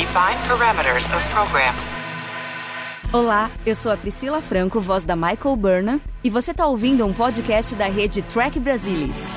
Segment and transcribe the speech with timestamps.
[0.00, 1.74] Define parameters of program.
[3.12, 7.12] Olá, eu sou a Priscila Franco, voz da Michael Burnham, e você está ouvindo um
[7.12, 9.28] podcast da rede Track Brasilis.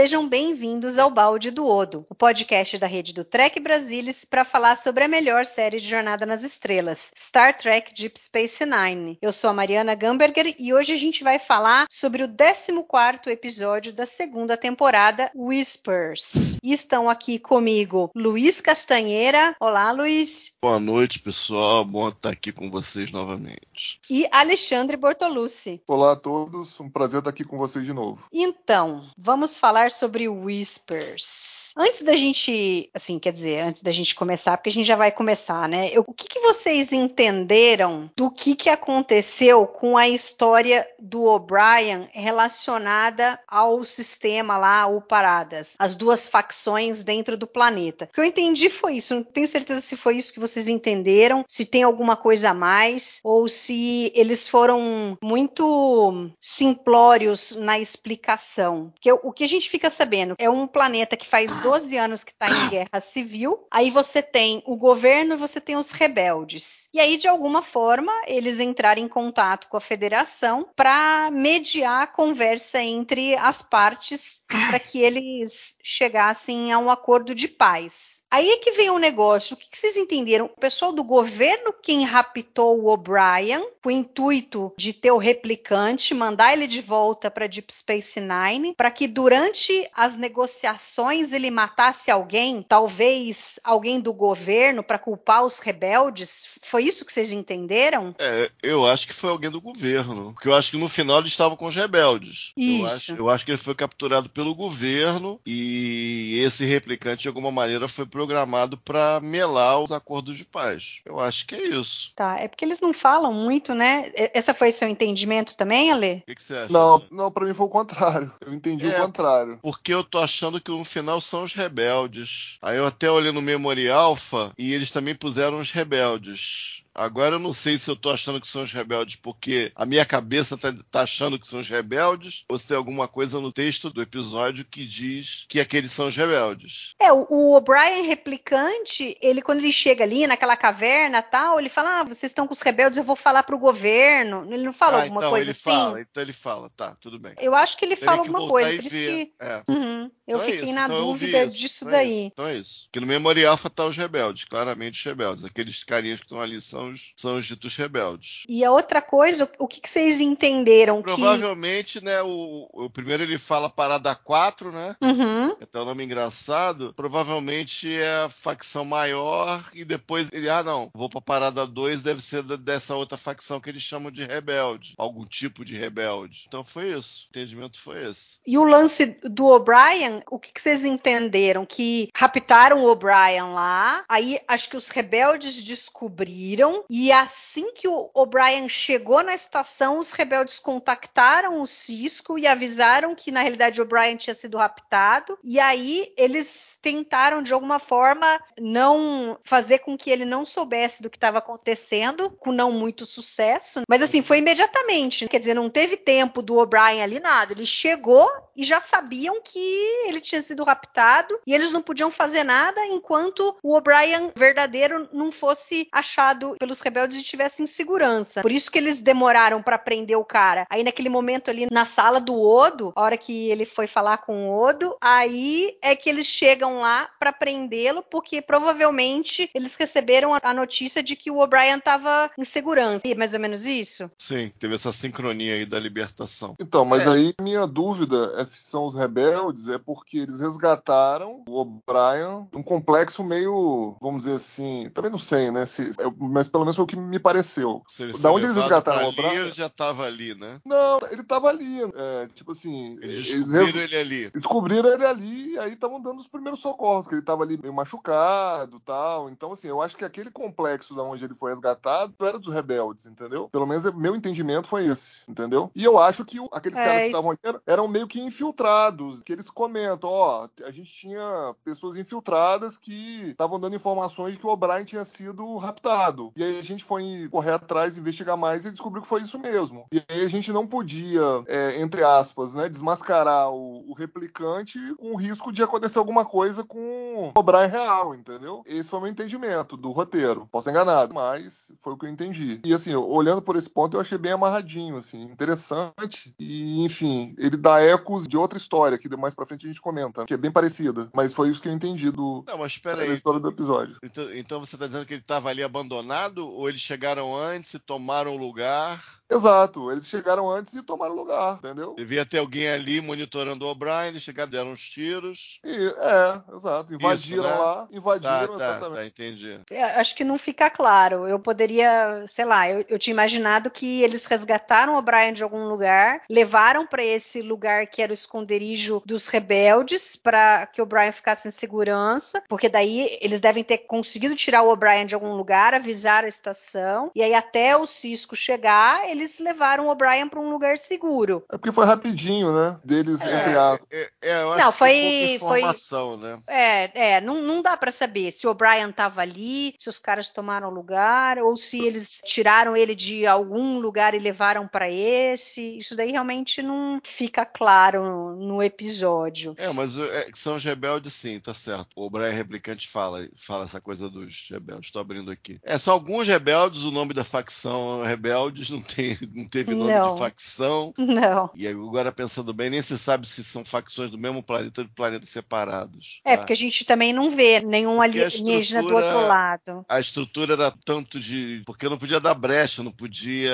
[0.00, 4.74] Sejam bem-vindos ao Balde do Odo, o podcast da rede do Trek Brasilis para falar
[4.76, 9.18] sobre a melhor série de Jornada nas Estrelas, Star Trek Deep Space Nine.
[9.20, 13.92] Eu sou a Mariana Gamberger e hoje a gente vai falar sobre o 14º episódio
[13.92, 16.56] da segunda temporada, Whispers.
[16.62, 19.54] E estão aqui comigo Luiz Castanheira.
[19.60, 20.54] Olá, Luiz.
[20.62, 21.84] Boa noite, pessoal.
[21.84, 24.00] Bom estar aqui com vocês novamente.
[24.08, 25.82] E Alexandre Bortolucci.
[25.86, 28.24] Olá a todos, um prazer estar aqui com vocês de novo.
[28.32, 31.72] Então, vamos falar sobre Whispers.
[31.76, 35.12] Antes da gente, assim, quer dizer, antes da gente começar, porque a gente já vai
[35.12, 35.88] começar, né?
[35.92, 42.08] Eu, o que, que, vocês entenderam do que, que aconteceu com a história do O'Brien
[42.12, 48.06] relacionada ao sistema lá, o Paradas, as duas facções dentro do planeta?
[48.06, 49.14] O que eu entendi foi isso.
[49.14, 53.20] Não tenho certeza se foi isso que vocês entenderam, se tem alguma coisa a mais,
[53.22, 58.90] ou se eles foram muito simplórios na explicação.
[58.94, 62.32] Porque o que a gente fica sabendo é um planeta que faz 12 anos que
[62.32, 63.66] está em guerra civil.
[63.70, 66.88] Aí você tem o governo e você tem os rebeldes.
[66.92, 72.06] E aí, de alguma forma, eles entraram em contato com a federação para mediar a
[72.06, 78.19] conversa entre as partes para que eles chegassem a um acordo de paz.
[78.30, 79.54] Aí é que vem o um negócio.
[79.54, 80.46] O que, que, vocês entenderam?
[80.46, 86.14] O pessoal do governo quem raptou o O'Brien com o intuito de ter o replicante,
[86.14, 92.10] mandar ele de volta para Deep Space Nine, para que durante as negociações ele matasse
[92.10, 96.46] alguém, talvez alguém do governo, para culpar os rebeldes.
[96.62, 98.14] Foi isso que vocês entenderam?
[98.18, 100.32] É, eu acho que foi alguém do governo.
[100.34, 102.52] Porque eu acho que no final ele estava com os rebeldes.
[102.56, 102.80] Isso.
[102.80, 107.50] Eu acho, eu acho que ele foi capturado pelo governo e esse replicante, de alguma
[107.50, 111.00] maneira, foi programado para melar os acordos de paz.
[111.06, 112.12] Eu acho que é isso.
[112.14, 114.12] Tá, é porque eles não falam muito, né?
[114.14, 116.22] Essa foi seu entendimento também, Ale?
[116.22, 116.72] O que, que, você acha?
[116.72, 118.30] Não, não, para mim foi o contrário.
[118.42, 119.58] Eu entendi é, o contrário.
[119.62, 122.58] Porque eu tô achando que no final são os rebeldes.
[122.60, 126.79] Aí eu até olhei no Memory Alpha e eles também puseram os rebeldes.
[126.94, 130.04] Agora eu não sei se eu tô achando que são os rebeldes porque a minha
[130.04, 133.90] cabeça tá, tá, achando que são os rebeldes ou se tem alguma coisa no texto
[133.90, 136.94] do episódio que diz que aqueles são os rebeldes.
[137.00, 142.00] É, o, o O'Brien replicante, ele quando ele chega ali naquela caverna tal, ele fala:
[142.00, 144.46] ah, vocês estão com os rebeldes, eu vou falar pro governo.
[144.52, 145.70] Ele não fala ah, alguma então coisa ele assim?
[145.70, 147.34] Fala, então ele fala, tá, tudo bem.
[147.38, 149.62] Eu acho que ele Tem fala que alguma coisa, por isso que É.
[149.68, 152.10] Uhum, eu Então é fiquei isso, na então dúvida isso, disso então é daí.
[152.10, 152.88] isso, Então é isso.
[152.92, 155.44] Que no Memory Alpha tá os rebeldes, claramente os rebeldes.
[155.44, 158.44] Aqueles carinhas que estão ali são os, são os ditos rebeldes.
[158.48, 161.02] E a outra coisa, o que, que vocês entenderam?
[161.02, 164.96] Provavelmente, né, o, o primeiro ele fala parada 4, né?
[164.98, 165.06] Que...
[165.06, 165.50] Uhum.
[165.62, 166.92] Até o nome engraçado.
[166.94, 172.20] Provavelmente é a facção maior e depois ele, ah, não, vou pra parada 2, deve
[172.20, 174.94] ser dessa outra facção que eles chamam de rebelde.
[174.96, 176.44] Algum tipo de rebelde.
[176.46, 177.26] Então foi isso.
[177.26, 178.38] O entendimento foi esse.
[178.46, 181.64] E o lance do O'Brien, o que, que vocês entenderam?
[181.66, 188.10] Que raptaram o O'Brien lá, aí acho que os rebeldes descobriram, e assim que o
[188.14, 193.84] O'Brien chegou na estação, os rebeldes contactaram o Cisco e avisaram que na realidade o
[193.84, 200.10] O'Brien tinha sido raptado, e aí eles tentaram de alguma forma não fazer com que
[200.10, 203.82] ele não soubesse do que estava acontecendo, com não muito sucesso.
[203.88, 205.28] Mas assim, foi imediatamente.
[205.28, 207.52] Quer dizer, não teve tempo do O'Brien ali nada.
[207.52, 209.58] Ele chegou e já sabiam que
[210.06, 215.30] ele tinha sido raptado e eles não podiam fazer nada enquanto o O'Brien verdadeiro não
[215.30, 218.42] fosse achado pelos rebeldes e estivesse em segurança.
[218.42, 220.66] Por isso que eles demoraram para prender o cara.
[220.70, 224.48] Aí naquele momento ali na sala do Odo, a hora que ele foi falar com
[224.48, 230.54] o Odo, aí é que eles chegam lá para prendê-lo, porque provavelmente eles receberam a
[230.54, 233.06] notícia de que o O'Brien estava em segurança.
[233.06, 234.10] E é mais ou menos isso?
[234.18, 236.54] Sim, teve essa sincronia aí da libertação.
[236.60, 237.10] Então, mas É.
[237.10, 242.62] aí minha dúvida é se são os rebeldes, é porque eles resgataram o O'Brien num
[242.62, 245.66] complexo meio, vamos dizer assim, também não sei, né?
[245.66, 247.82] Se, é, mas pelo menos foi o que me pareceu.
[248.20, 249.34] Da onde eles resgataram o O'Brien?
[249.36, 250.58] ele já tava ali, né?
[250.64, 251.80] Não, ele tava ali.
[251.94, 254.30] é, tipo assim, Eles eles descobriram res- ele ali.
[254.30, 257.56] descobriram ele ali e aí estavam dando os primeiros primeiros socorros, que ele tava ali
[257.56, 259.28] meio machucado tal.
[259.30, 263.06] Então, assim, eu acho que aquele complexo da onde ele foi resgatado era dos rebeldes,
[263.06, 263.48] entendeu?
[263.48, 265.70] Pelo menos meu entendimento foi esse, entendeu?
[265.74, 269.32] E eu acho que aqueles é, caras que estavam aqui eram meio que infiltrados, que
[269.32, 274.50] eles comentam, ó, a gente tinha pessoas infiltradas que estavam dando informações de que o
[274.50, 276.32] O'Brien tinha sido raptado.
[276.36, 279.86] E aí a gente foi correr atrás, investigar mais e descobriu que foi isso mesmo.
[279.92, 285.12] E aí a gente não podia, é, entre aspas, né, desmascarar o, o replicante com
[285.12, 288.62] o risco de acontecer alguma coisa com o O'Brien real, entendeu?
[288.66, 290.48] Esse foi o meu entendimento do roteiro.
[290.50, 292.60] Posso estar enganado, mas foi o que eu entendi.
[292.64, 296.34] E assim, olhando por esse ponto, eu achei bem amarradinho, assim, interessante.
[296.38, 300.24] E, enfim, ele dá ecos de outra história, que mais pra frente a gente comenta,
[300.24, 301.10] que é bem parecida.
[301.14, 303.12] Mas foi isso que eu entendi do, Não, mas espera aí.
[303.12, 303.96] história do episódio.
[304.02, 307.78] Então, então você tá dizendo que ele tava ali abandonado, ou eles chegaram antes e
[307.78, 309.19] tomaram o lugar?
[309.30, 311.94] Exato, eles chegaram antes e tomaram lugar, entendeu?
[311.94, 315.60] Devia ter alguém ali monitorando o O'Brien, eles chegaram, deram uns tiros.
[315.64, 316.92] E, é, exato.
[316.92, 317.58] Invadiram Isso, né?
[317.58, 318.96] lá, invadiram tá, tá, exatamente.
[318.96, 319.60] Tá, entendi.
[319.70, 321.28] É, acho que não fica claro.
[321.28, 325.68] Eu poderia, sei lá, eu, eu tinha imaginado que eles resgataram o O'Brien de algum
[325.68, 331.12] lugar, levaram para esse lugar que era o esconderijo dos rebeldes, para que o O'Brien
[331.12, 335.72] ficasse em segurança, porque daí eles devem ter conseguido tirar o O'Brien de algum lugar,
[335.72, 340.40] avisar a estação, e aí até o Cisco chegar, ele eles levaram o O'Brien para
[340.40, 341.44] um lugar seguro.
[341.50, 342.78] É porque foi rapidinho, né?
[342.82, 343.86] Deles, é, entre aspas.
[343.90, 346.40] É, é, eu acho não, foi, que foi informação, foi, né?
[346.48, 350.30] É, é não, não dá para saber se o O'Brien estava ali, se os caras
[350.30, 355.76] tomaram lugar, ou se eles tiraram ele de algum lugar e levaram para esse.
[355.76, 359.54] Isso daí realmente não fica claro no, no episódio.
[359.58, 361.88] É, mas é, são os rebeldes, sim, tá certo.
[361.94, 364.86] O O'Brien replicante fala, fala essa coisa dos rebeldes.
[364.86, 365.60] Estou abrindo aqui.
[365.62, 370.14] É, são alguns rebeldes, o nome da facção rebeldes não tem não teve nome não.
[370.14, 370.94] de facção.
[370.96, 371.50] Não.
[371.54, 374.92] E agora, pensando bem, nem se sabe se são facções do mesmo planeta ou de
[374.92, 376.20] planetas separados.
[376.24, 376.38] É, tá?
[376.38, 379.84] porque a gente também não vê nenhum alienígena do outro lado.
[379.88, 381.62] A estrutura era tanto de.
[381.66, 383.52] Porque não podia dar brecha, não podia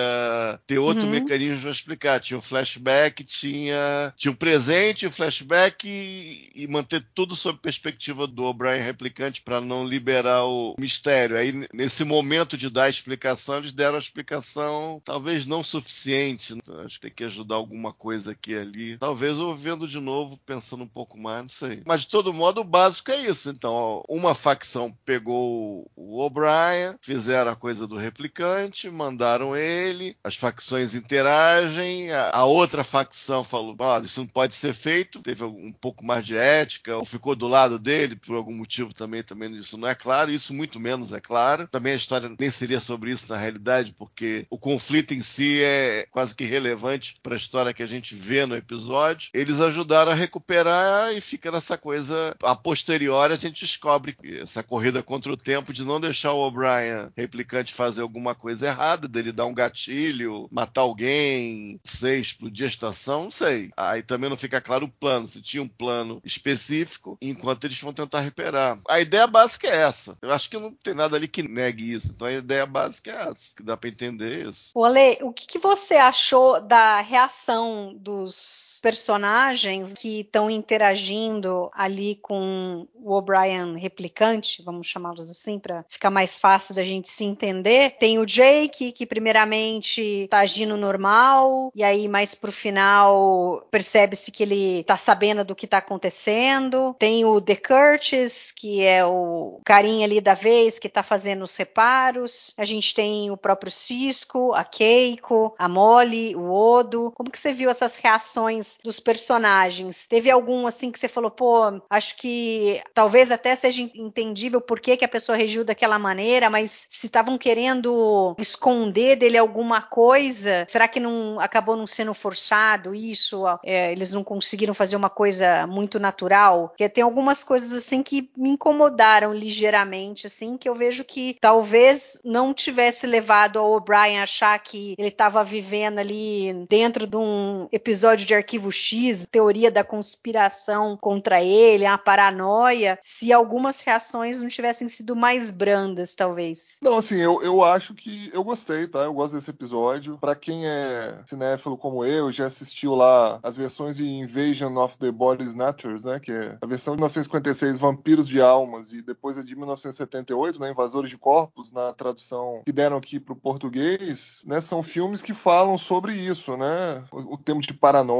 [0.66, 1.10] ter outro uhum.
[1.10, 2.20] mecanismo para explicar.
[2.20, 8.26] Tinha um flashback, tinha, tinha um presente, um flashback e, e manter tudo sob perspectiva
[8.26, 11.36] do O'Brien replicante para não liberar o mistério.
[11.36, 16.54] Aí, nesse momento de dar a explicação, eles deram a explicação, talvez não suficiente.
[16.54, 16.60] Né?
[16.84, 18.98] Acho que tem que ajudar alguma coisa aqui e ali.
[18.98, 21.82] Talvez eu vendo de novo, pensando um pouco mais, não sei.
[21.86, 23.50] Mas de todo modo, o básico é isso.
[23.50, 30.36] Então, ó, uma facção pegou o O'Brien, fizeram a coisa do replicante, mandaram ele, as
[30.36, 36.04] facções interagem, a, a outra facção falou: isso não pode ser feito, teve um pouco
[36.04, 39.88] mais de ética, ou ficou do lado dele por algum motivo também, também isso não
[39.88, 41.68] é claro, isso muito menos é claro.
[41.68, 46.06] Também a história nem seria sobre isso na realidade, porque o conflito em si é
[46.10, 49.30] quase que relevante para a história que a gente vê no episódio.
[49.34, 52.34] Eles ajudaram a recuperar e fica nessa coisa.
[52.42, 57.08] A posteriori a gente descobre essa corrida contra o tempo de não deixar o O'Brien
[57.16, 63.24] replicante fazer alguma coisa errada, dele dar um gatilho, matar alguém, sei, explodir a estação,
[63.24, 63.70] não sei.
[63.76, 67.92] Aí também não fica claro o plano, se tinha um plano específico, enquanto eles vão
[67.92, 68.78] tentar recuperar.
[68.88, 70.16] A ideia básica é essa.
[70.22, 72.12] Eu acho que não tem nada ali que negue isso.
[72.14, 74.70] Então a ideia básica é essa, que dá para entender isso.
[74.74, 82.20] O Ale, o que, que você achou da reação dos personagens que estão interagindo ali
[82.22, 87.96] com o O'Brien replicante, vamos chamá-los assim, para ficar mais fácil da gente se entender.
[87.98, 94.44] Tem o Jake, que primeiramente está agindo normal, e aí mais pro final percebe-se que
[94.44, 96.94] ele está sabendo do que está acontecendo.
[96.96, 101.56] Tem o The Curtis, que é o carinha ali da vez que está fazendo os
[101.56, 102.54] reparos.
[102.56, 107.10] A gente tem o próprio Cisco, a Keiko, a Molly, o Odo.
[107.16, 110.06] Como que você viu essas reações dos personagens.
[110.06, 114.96] Teve algum assim que você falou, pô, acho que talvez até seja entendível por que,
[114.96, 120.88] que a pessoa reagiu daquela maneira, mas se estavam querendo esconder dele alguma coisa, será
[120.88, 123.44] que não acabou não sendo forçado isso?
[123.64, 126.68] É, eles não conseguiram fazer uma coisa muito natural?
[126.68, 132.20] Porque tem algumas coisas assim que me incomodaram ligeiramente, assim, que eu vejo que talvez
[132.24, 138.26] não tivesse levado ao O'Brien achar que ele estava vivendo ali dentro de um episódio
[138.26, 144.48] de arquivo arquivo X, teoria da conspiração contra ele, a paranoia, se algumas reações não
[144.48, 146.78] tivessem sido mais brandas, talvez.
[146.82, 149.00] Não, assim, eu, eu acho que eu gostei, tá?
[149.00, 150.18] Eu gosto desse episódio.
[150.18, 155.10] Para quem é cinéfilo como eu, já assistiu lá as versões de Invasion of the
[155.10, 156.20] Body Snatchers, né?
[156.20, 160.70] Que é a versão de 1956, Vampiros de Almas, e depois a de 1978, né?
[160.70, 164.60] Invasores de Corpos, na tradução que deram aqui pro português, né?
[164.60, 167.04] São filmes que falam sobre isso, né?
[167.12, 168.16] O, o tema de paranoia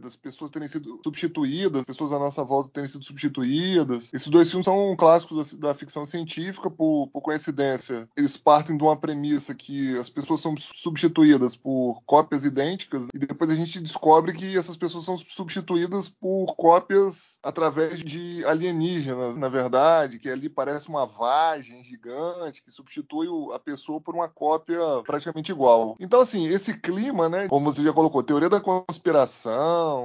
[0.00, 4.08] das pessoas terem sido substituídas, pessoas à nossa volta terem sido substituídas.
[4.12, 8.08] Esses dois filmes são clássicos da, da ficção científica, por, por, coincidência.
[8.16, 13.50] Eles partem de uma premissa que as pessoas são substituídas por cópias idênticas, e depois
[13.50, 20.18] a gente descobre que essas pessoas são substituídas por cópias através de alienígenas, na verdade,
[20.18, 25.96] que ali parece uma vagem gigante que substitui a pessoa por uma cópia praticamente igual.
[26.00, 29.57] Então, assim, esse clima, né, como você já colocou, teoria da conspiração,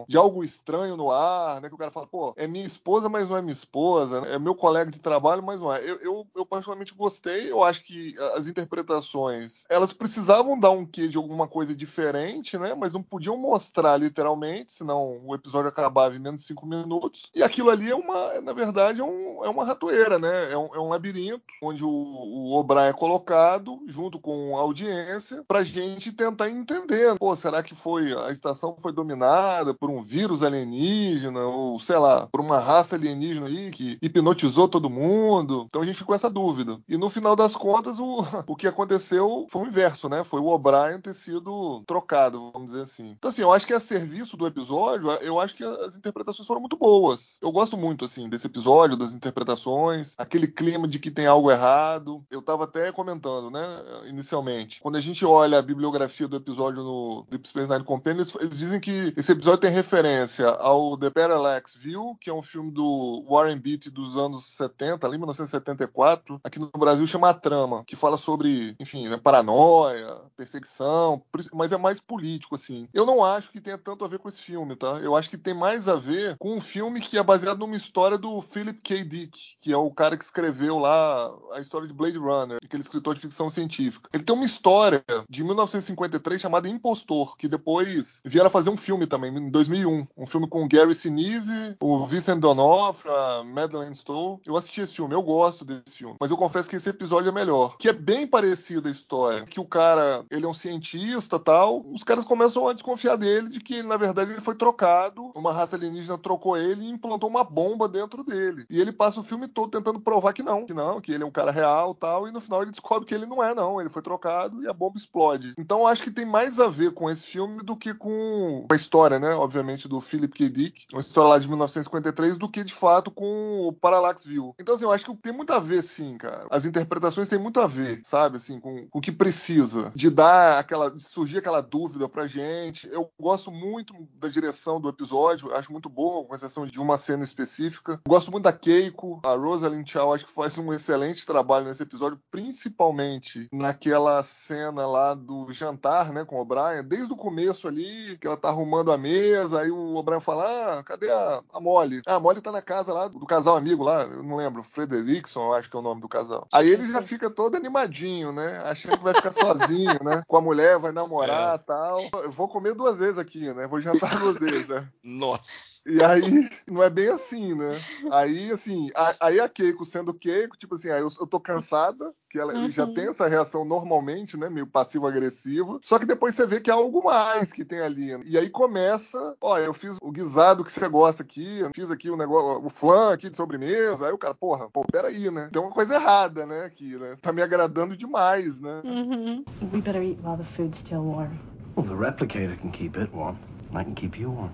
[0.08, 3.30] de algo estranho no ar, né, que o cara fala, pô, é minha esposa, mas
[3.30, 5.82] não é minha esposa, né, é meu colega de trabalho, mas não é.
[5.84, 11.08] Eu, eu, eu particularmente gostei, eu acho que as interpretações, elas precisavam dar um quê
[11.08, 16.20] de alguma coisa diferente, né, mas não podiam mostrar literalmente, senão o episódio acabava em
[16.20, 17.30] menos de cinco minutos.
[17.36, 20.76] E aquilo ali é uma, na verdade, é, um, é uma ratoeira, né, é um,
[20.76, 26.12] é um labirinto onde o, o O'Brien é colocado junto com a audiência pra gente
[26.12, 29.43] tentar entender, pô, será que foi a estação foi dominada
[29.80, 34.90] por um vírus alienígena ou sei lá, por uma raça alienígena aí que hipnotizou todo
[34.90, 35.66] mundo?
[35.68, 36.80] Então a gente ficou essa dúvida.
[36.88, 40.24] E no final das contas, o, o que aconteceu foi o inverso, né?
[40.24, 43.16] Foi o O'Brien ter sido trocado, vamos dizer assim.
[43.18, 46.62] Então assim, eu acho que a serviço do episódio, eu acho que as interpretações foram
[46.62, 47.38] muito boas.
[47.42, 52.24] Eu gosto muito assim desse episódio, das interpretações, aquele clima de que tem algo errado.
[52.32, 53.68] Eu tava até comentando, né,
[54.08, 54.80] inicialmente.
[54.82, 58.58] Quando a gente olha a bibliografia do episódio no Deep Space Nine Companion, eles, eles
[58.58, 63.26] dizem que esse episódio tem referência ao The Parallax View, que é um filme do
[63.28, 66.40] Warren Beatty dos anos 70, ali 1974.
[66.44, 71.24] Aqui no Brasil chama A Trama, que fala sobre, enfim, né, paranoia, perseguição,
[71.54, 72.88] mas é mais político, assim.
[72.94, 75.00] Eu não acho que tenha tanto a ver com esse filme, tá?
[75.00, 78.18] Eu acho que tem mais a ver com um filme que é baseado numa história
[78.18, 79.04] do Philip K.
[79.04, 83.16] Dick, que é o cara que escreveu lá a história de Blade Runner, aquele escritor
[83.16, 84.10] de ficção científica.
[84.14, 89.23] Ele tem uma história de 1953 chamada Impostor, que depois vieram fazer um filme também,
[89.28, 90.08] em 2001.
[90.18, 94.40] Um filme com Gary Sinise, o Vincent D'Onofrio, a Madeleine Stowe.
[94.46, 96.16] Eu assisti esse filme, eu gosto desse filme.
[96.20, 97.78] Mas eu confesso que esse episódio é melhor.
[97.78, 99.46] Que é bem parecido a história.
[99.46, 101.86] Que o cara, ele é um cientista tal.
[101.92, 105.32] Os caras começam a desconfiar dele de que, na verdade, ele foi trocado.
[105.36, 108.66] Uma raça alienígena trocou ele e implantou uma bomba dentro dele.
[108.70, 111.28] E ele passa o filme todo tentando provar que não, que não, que ele é
[111.28, 112.28] um cara real tal.
[112.28, 113.80] E no final ele descobre que ele não é, não.
[113.80, 115.54] Ele foi trocado e a bomba explode.
[115.58, 119.13] Então acho que tem mais a ver com esse filme do que com a história,
[119.20, 119.34] né?
[119.34, 120.50] Obviamente, do Philip K.
[120.50, 124.56] Dick, uma história lá de 1953, do que de fato com o Parallax View.
[124.60, 126.48] Então, assim, eu acho que tem muito a ver, sim, cara.
[126.50, 128.38] As interpretações têm muito a ver, sabe?
[128.38, 129.92] Assim, com, com o que precisa.
[129.96, 130.90] De dar aquela.
[130.90, 132.88] de surgir aquela dúvida pra gente.
[132.90, 137.24] Eu gosto muito da direção do episódio, acho muito boa, com exceção de uma cena
[137.24, 138.00] específica.
[138.08, 142.20] Gosto muito da Keiko, a Rosalind Chow, acho que faz um excelente trabalho nesse episódio,
[142.32, 148.28] principalmente naquela cena lá do jantar, né, com o O'Brien, desde o começo ali, que
[148.28, 152.02] ela tá arrumando a mesa, aí o O'Brien fala: Ah, cadê a, a Molly?
[152.08, 155.48] Ah, a Molly tá na casa lá do casal amigo lá, eu não lembro, Frederickson,
[155.48, 156.48] eu acho que é o nome do casal.
[156.52, 158.62] Aí ele já fica todo animadinho, né?
[158.66, 160.24] Achando que vai ficar sozinho, né?
[160.28, 161.58] Com a mulher, vai namorar e é.
[161.58, 162.10] tal.
[162.24, 163.68] Eu vou comer duas vezes aqui, né?
[163.68, 164.88] Vou jantar duas vezes, né?
[165.04, 165.84] Nossa.
[165.86, 167.84] E aí, não é bem assim, né?
[168.12, 172.14] Aí, assim, a, aí a Keiko sendo Keiko, tipo assim, aí eu, eu tô cansada,
[172.34, 172.72] que ela uhum.
[172.72, 174.50] já tem essa reação normalmente, né?
[174.50, 175.80] Meio passivo-agressiva.
[175.84, 178.18] Só que depois você vê que há algo mais que tem ali.
[178.18, 178.24] Né?
[178.26, 182.18] E aí começa, ó, eu fiz o guisado que você gosta aqui, fiz aqui o
[182.18, 184.08] negócio, o flan aqui de sobremesa.
[184.08, 185.48] Aí o cara, porra, pô, peraí, né?
[185.52, 186.66] Tem uma coisa errada, né?
[186.66, 187.16] Aqui, né?
[187.22, 188.82] Tá me agradando demais, né?
[188.84, 189.46] Uhum.
[189.72, 191.38] We better eat while the food's still warm.
[191.76, 193.38] Well, the replicator can keep it warm.
[193.76, 194.52] I can keep you warm.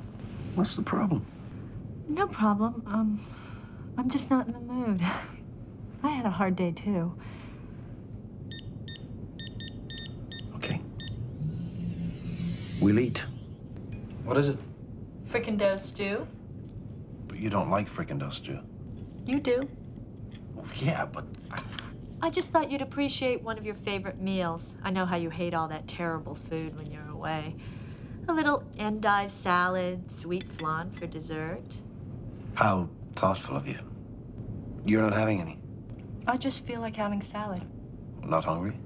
[0.56, 1.22] What's the problem?
[2.10, 2.84] No problem.
[2.88, 3.22] Um,
[3.98, 5.02] I'm just not in the mood.
[6.04, 7.14] I had a hard day too.
[12.80, 13.24] We'll eat.
[14.24, 14.58] What is it?
[15.28, 16.26] Fricandeau stew.
[17.28, 18.60] But you don't like fricandeau stew.
[19.26, 19.68] You do.
[20.56, 21.26] Well, yeah, but.
[22.22, 24.76] I just thought you'd appreciate one of your favorite meals.
[24.84, 27.56] I know how you hate all that terrible food when you're away.
[28.28, 31.64] A little endive salad, sweet flan for dessert.
[32.54, 33.80] How thoughtful of you.
[34.86, 35.60] You're not having any?
[36.28, 37.62] I just feel like having salad.
[38.24, 38.78] Not hungry?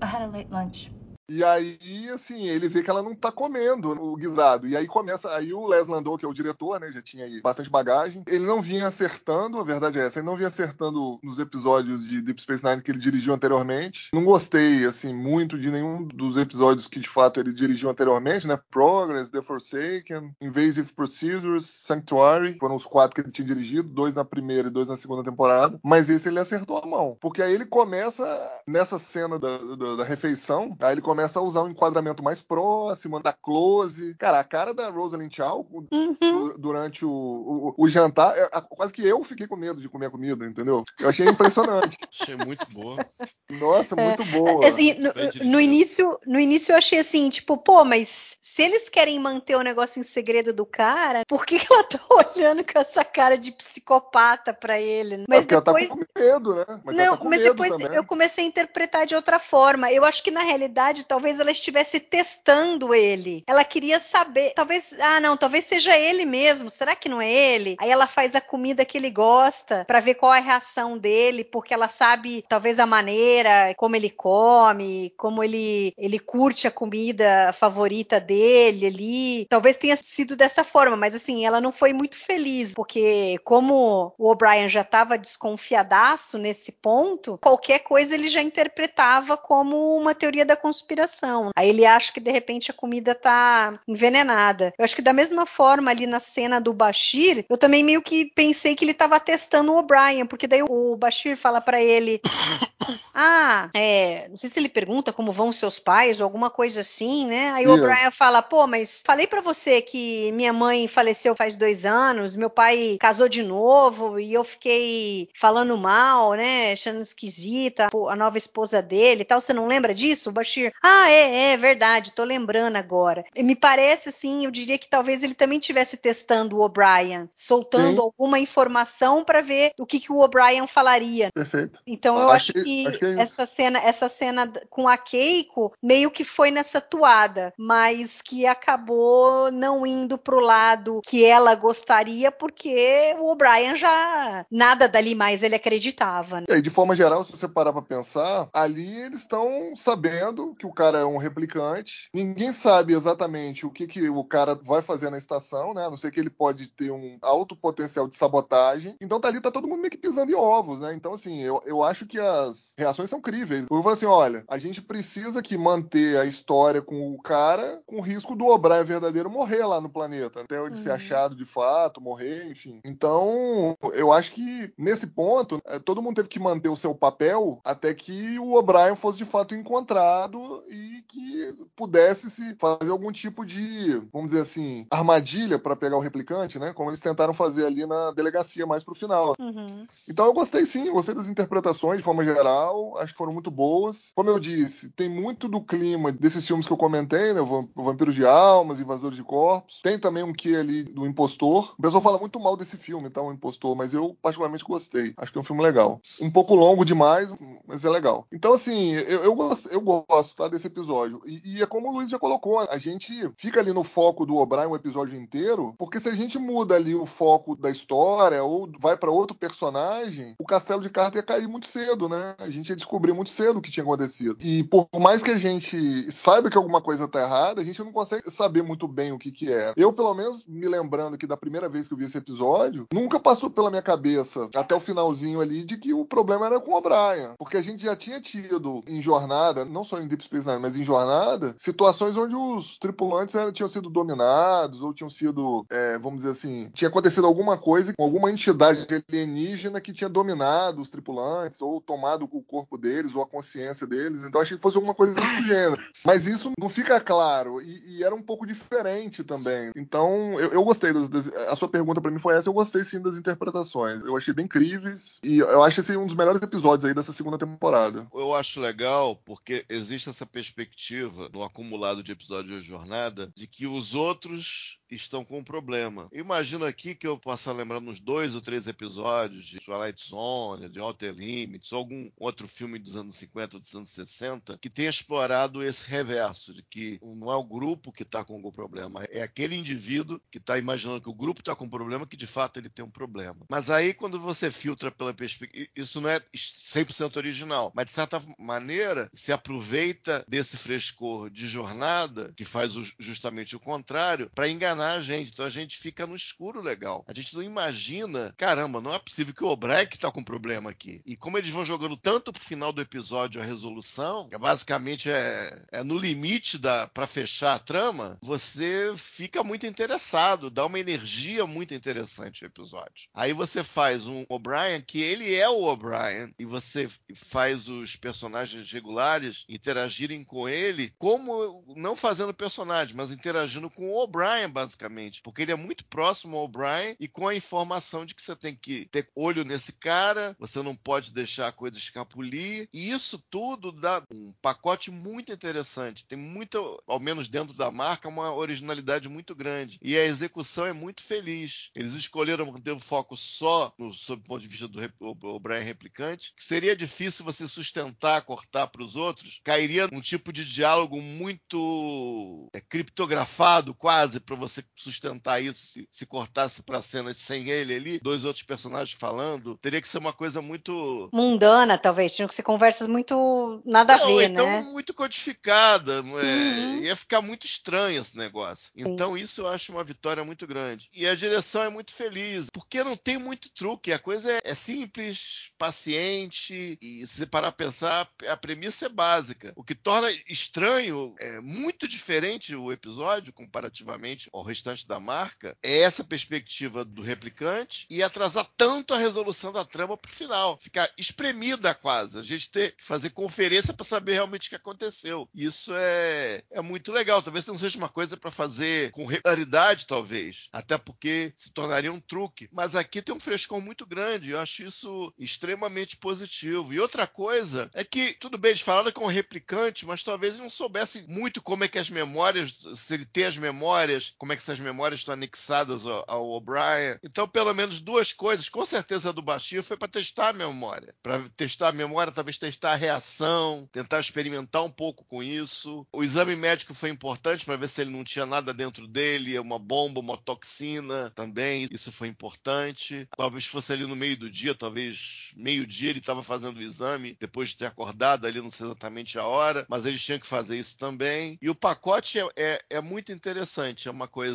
[0.00, 0.90] I had a late lunch.
[1.28, 4.66] E aí, assim, ele vê que ela não tá comendo o guisado.
[4.68, 5.34] E aí começa.
[5.34, 6.92] Aí o Les Landau, que é o diretor, né?
[6.92, 8.22] Já tinha aí bastante bagagem.
[8.28, 12.22] Ele não vinha acertando, a verdade é essa, ele não vinha acertando nos episódios de
[12.22, 14.08] Deep Space Nine que ele dirigiu anteriormente.
[14.12, 18.58] Não gostei, assim, muito de nenhum dos episódios que de fato ele dirigiu anteriormente, né?
[18.70, 22.56] Progress, The Forsaken, Invasive Procedures, Sanctuary.
[22.60, 25.78] Foram os quatro que ele tinha dirigido, dois na primeira e dois na segunda temporada.
[25.82, 27.16] Mas esse ele acertou a mão.
[27.20, 28.24] Porque aí ele começa
[28.66, 32.42] nessa cena da, da, da refeição, aí ele começa começa a usar um enquadramento mais
[32.42, 34.14] próximo, da close.
[34.18, 36.54] Cara, a cara da Rosalind Chow Uhum.
[36.58, 40.10] durante o, o, o jantar, é, quase que eu fiquei com medo de comer a
[40.10, 40.84] comida, entendeu?
[41.00, 41.96] Eu achei impressionante.
[42.12, 43.04] Achei muito boa.
[43.50, 44.66] Nossa, muito boa.
[44.66, 48.25] Assim, no, no início, no início eu achei assim, tipo, pô, mas
[48.56, 52.64] se eles querem manter o negócio em segredo do cara, por que, ela tá olhando
[52.64, 55.16] com essa cara de psicopata pra ele?
[55.16, 55.90] É Mas porque depois.
[55.90, 56.80] ela tá com medo, né?
[56.82, 57.94] Mas não, tá mas depois também.
[57.94, 59.92] eu comecei a interpretar de outra forma.
[59.92, 63.44] Eu acho que na realidade talvez ela estivesse testando ele.
[63.46, 66.70] Ela queria saber, talvez, ah, não, talvez seja ele mesmo.
[66.70, 67.76] Será que não é ele?
[67.78, 71.44] Aí ela faz a comida que ele gosta pra ver qual é a reação dele,
[71.44, 77.52] porque ela sabe talvez a maneira como ele come, como ele ele curte a comida
[77.52, 78.45] favorita dele
[78.86, 79.46] ali.
[79.48, 84.30] Talvez tenha sido dessa forma, mas assim, ela não foi muito feliz, porque como o
[84.30, 90.56] O'Brien já estava desconfiadaço nesse ponto, qualquer coisa ele já interpretava como uma teoria da
[90.56, 91.50] conspiração.
[91.54, 94.72] Aí ele acha que de repente a comida tá envenenada.
[94.78, 98.26] Eu acho que da mesma forma ali na cena do Bashir, eu também meio que
[98.26, 102.20] pensei que ele estava testando o O'Brien, porque daí o Bashir fala para ele
[103.14, 107.26] ah, é, não sei se ele pergunta como vão seus pais ou alguma coisa assim,
[107.26, 107.50] né?
[107.50, 107.76] Aí o.
[107.76, 112.50] O'Brien fala, pô, mas falei pra você que minha mãe faleceu faz dois anos, meu
[112.50, 116.72] pai casou de novo e eu fiquei falando mal, né?
[116.72, 119.40] Achando esquisita a nova esposa dele e tal.
[119.40, 120.72] Você não lembra disso, Bashir?
[120.82, 123.24] Ah, é, é verdade, tô lembrando agora.
[123.36, 128.00] Me parece assim, eu diria que talvez ele também estivesse testando o O'Brien, soltando Sim.
[128.00, 131.30] alguma informação pra ver o que, que o O'Brien falaria.
[131.34, 131.80] Perfeito.
[131.86, 136.10] Então eu Acho acho que- acho é essa cena, essa cena com a Keiko meio
[136.10, 143.14] que foi nessa toada, mas que acabou não indo pro lado que ela gostaria, porque
[143.18, 146.40] o O'Brien já nada dali mais ele acreditava.
[146.40, 146.46] né?
[146.48, 150.66] E aí, de forma geral, se você parar pra pensar, ali eles estão sabendo que
[150.66, 152.08] o cara é um replicante.
[152.14, 155.86] Ninguém sabe exatamente o que, que o cara vai fazer na estação, né?
[155.86, 158.96] A não ser que ele pode ter um alto potencial de sabotagem.
[159.00, 160.94] Então tá ali, tá todo mundo meio que pisando em ovos, né?
[160.94, 163.66] Então, assim, eu, eu acho que as reações são críveis.
[163.70, 167.96] Eu falo assim, olha, a gente precisa que manter a história com o cara com
[167.96, 170.40] o risco do O'Brien verdadeiro morrer lá no planeta.
[170.42, 170.94] Até ele ser Uhum.
[170.96, 172.80] achado de fato, morrer, enfim.
[172.84, 177.60] Então, eu acho que nesse ponto, eh, todo mundo teve que manter o seu papel
[177.64, 183.44] até que o O'Brien fosse de fato encontrado e que pudesse se fazer algum tipo
[183.44, 186.72] de, vamos dizer assim, armadilha para pegar o replicante, né?
[186.72, 189.34] Como eles tentaram fazer ali na delegacia mais pro final.
[189.38, 189.86] Uhum.
[190.08, 194.10] Então eu gostei sim, gostei das interpretações de forma geral, acho que foram muito boas.
[194.14, 197.40] Como eu disse, tem muito do clima desses filmes que eu comentei, né?
[197.40, 197.68] Vam-
[198.06, 199.80] Vampiros de Almas, Invasores de Corpos.
[199.82, 201.74] Tem também um que ali do Impostor.
[201.78, 205.12] O pessoal fala muito mal desse filme, então, o Impostor, mas eu particularmente gostei.
[205.16, 206.00] Acho que é um filme legal.
[206.20, 207.32] Um pouco longo demais,
[207.66, 208.26] mas é legal.
[208.32, 211.20] Então, assim, eu, eu, gosto, eu gosto tá, desse episódio.
[211.26, 214.36] E, e é como o Luiz já colocou, a gente fica ali no foco do
[214.36, 218.70] O'Brien o episódio inteiro, porque se a gente muda ali o foco da história ou
[218.78, 222.34] vai para outro personagem, o castelo de carta ia cair muito cedo, né?
[222.38, 224.36] A gente ia descobrir muito cedo o que tinha acontecido.
[224.40, 227.92] E por mais que a gente saiba que alguma coisa tá errada, a gente não
[227.92, 229.72] consegue saber muito bem o que que é.
[229.76, 233.18] Eu, pelo menos, me lembrando que da primeira vez que eu vi esse episódio, nunca
[233.18, 236.76] passou pela minha cabeça, até o finalzinho ali, de que o problema era com o
[236.76, 237.30] O'Brien.
[237.38, 240.76] Porque a gente já tinha tido em jornada, não só em Deep Space Nine, mas
[240.76, 246.18] em jornada, situações onde os tripulantes eram- tinham sido dominados, ou tinham sido, é, vamos
[246.18, 251.60] dizer assim, tinha acontecido alguma coisa com alguma entidade alienígena que tinha dominado os tripulantes,
[251.62, 254.24] ou tomado o corpo deles, ou a consciência deles.
[254.24, 255.80] Então achei que fosse alguma coisa desse gênero.
[256.04, 259.70] Mas isso não fica claro, e, e era um pouco diferente também.
[259.76, 262.84] Então eu, eu gostei das, das- A sua pergunta pra mim foi essa, eu gostei
[262.84, 264.02] sim das interpretações.
[264.02, 267.38] Eu achei bem incríveis, e eu acho esse um dos melhores episódios aí dessa segunda
[267.38, 268.06] temporada.
[268.14, 273.66] Eu acho legal porque existe essa perspectiva no acumulado de episódios de jornada de que
[273.66, 276.08] os outros estão com um problema.
[276.12, 280.78] Imagina aqui que eu possa lembrar uns dois ou três episódios de Twilight Zone, de
[280.78, 284.88] Outer Limits, ou algum outro filme dos anos 50 ou dos anos 60 que tenha
[284.88, 289.22] explorado esse reverso, de que não é o grupo que está com algum problema, é
[289.22, 292.58] aquele indivíduo que está imaginando que o grupo está com um problema, que de fato
[292.58, 293.46] ele tem um problema.
[293.48, 298.22] Mas aí quando você filtra pela perspectiva, isso não é 100% original, mas de certa
[298.38, 304.94] maneira se aproveita desse frescor de jornada, que faz justamente o contrário, para enganar enganar
[304.94, 305.32] a gente.
[305.32, 307.04] Então a gente fica no escuro legal.
[307.08, 309.56] A gente não imagina, caramba, não é possível que o
[309.88, 311.00] que tá com problema aqui.
[311.06, 315.64] E como eles vão jogando tanto pro final do episódio a resolução, que basicamente é,
[315.72, 321.46] é no limite da para fechar a trama, você fica muito interessado, dá uma energia
[321.46, 323.08] muito interessante o episódio.
[323.14, 328.70] Aí você faz um O'Brien que ele é o O'Brien e você faz os personagens
[328.70, 335.42] regulares interagirem com ele como não fazendo personagem, mas interagindo com o O'Brien basicamente, porque
[335.42, 338.86] ele é muito próximo ao O'Brien e com a informação de que você tem que
[338.86, 344.02] ter olho nesse cara, você não pode deixar a coisa escapulir, e isso tudo dá
[344.12, 346.04] um pacote muito interessante.
[346.04, 349.78] Tem muita, ao menos dentro da marca, uma originalidade muito grande.
[349.80, 351.70] E a execução é muito feliz.
[351.74, 356.32] Eles escolheram manter o foco só no, sob o ponto de vista do O'Brien replicante,
[356.36, 362.48] que seria difícil você sustentar, cortar para os outros, cairia num tipo de diálogo muito
[362.52, 368.00] é, criptografado, quase, para você sustentar isso se, se cortasse para cenas sem ele ali,
[368.00, 369.56] dois outros personagens falando.
[369.56, 371.08] Teria que ser uma coisa muito.
[371.12, 372.14] mundana, talvez.
[372.14, 374.62] Tinham que ser conversas muito nada Não, a ver, então né?
[374.72, 375.94] muito codificada.
[375.96, 376.82] É, uhum.
[376.82, 378.72] Ia ficar muito estranho esse negócio.
[378.76, 378.88] Sim.
[378.88, 380.88] Então, isso eu acho uma vitória muito grande.
[380.94, 383.92] E a direção é muito feliz, porque não tem muito truque.
[383.92, 388.88] A coisa é, é simples, paciente, e se você parar a pensar, a premissa é
[388.88, 389.52] básica.
[389.56, 395.80] O que torna estranho, é muito diferente o episódio, comparativamente ao restante da marca, é
[395.80, 400.58] essa perspectiva do replicante e atrasar tanto a resolução da trama pro final.
[400.58, 402.18] Ficar espremida quase.
[402.18, 405.28] A gente ter que fazer conferência para saber realmente o que aconteceu.
[405.34, 407.22] Isso é, é muito legal.
[407.22, 410.48] Talvez não seja uma coisa para fazer com regularidade, talvez.
[410.52, 412.48] Até porque se tornaria um truque.
[412.52, 414.30] Mas aqui tem um frescor muito grande.
[414.30, 416.72] Eu acho isso extremamente positivo.
[416.72, 420.48] E outra coisa é que, tudo bem, eles falaram com o replicante, mas talvez não
[420.48, 424.42] soubessem muito como é que as memórias, se ele tem as memórias, como é que
[424.42, 426.98] essas memórias estão anexadas ao, O'Brien.
[427.02, 430.94] Então, pelo menos duas coisas, com certeza do Bashir foi para testar a memória.
[431.02, 435.86] Para testar a memória, talvez testar a reação, tentar experimentar um pouco com isso.
[435.92, 439.58] O exame médico foi importante para ver se ele não tinha nada dentro dele, uma
[439.58, 441.66] bomba, uma toxina também.
[441.70, 443.08] Isso foi importante.
[443.16, 447.50] Talvez fosse ali no meio do dia, talvez meio-dia ele estava fazendo o exame, depois
[447.50, 450.76] de ter acordado ali, não sei exatamente a hora, mas eles tinham que fazer isso
[450.76, 451.38] também.
[451.40, 454.25] E o pacote é, é, é muito interessante, é uma coisa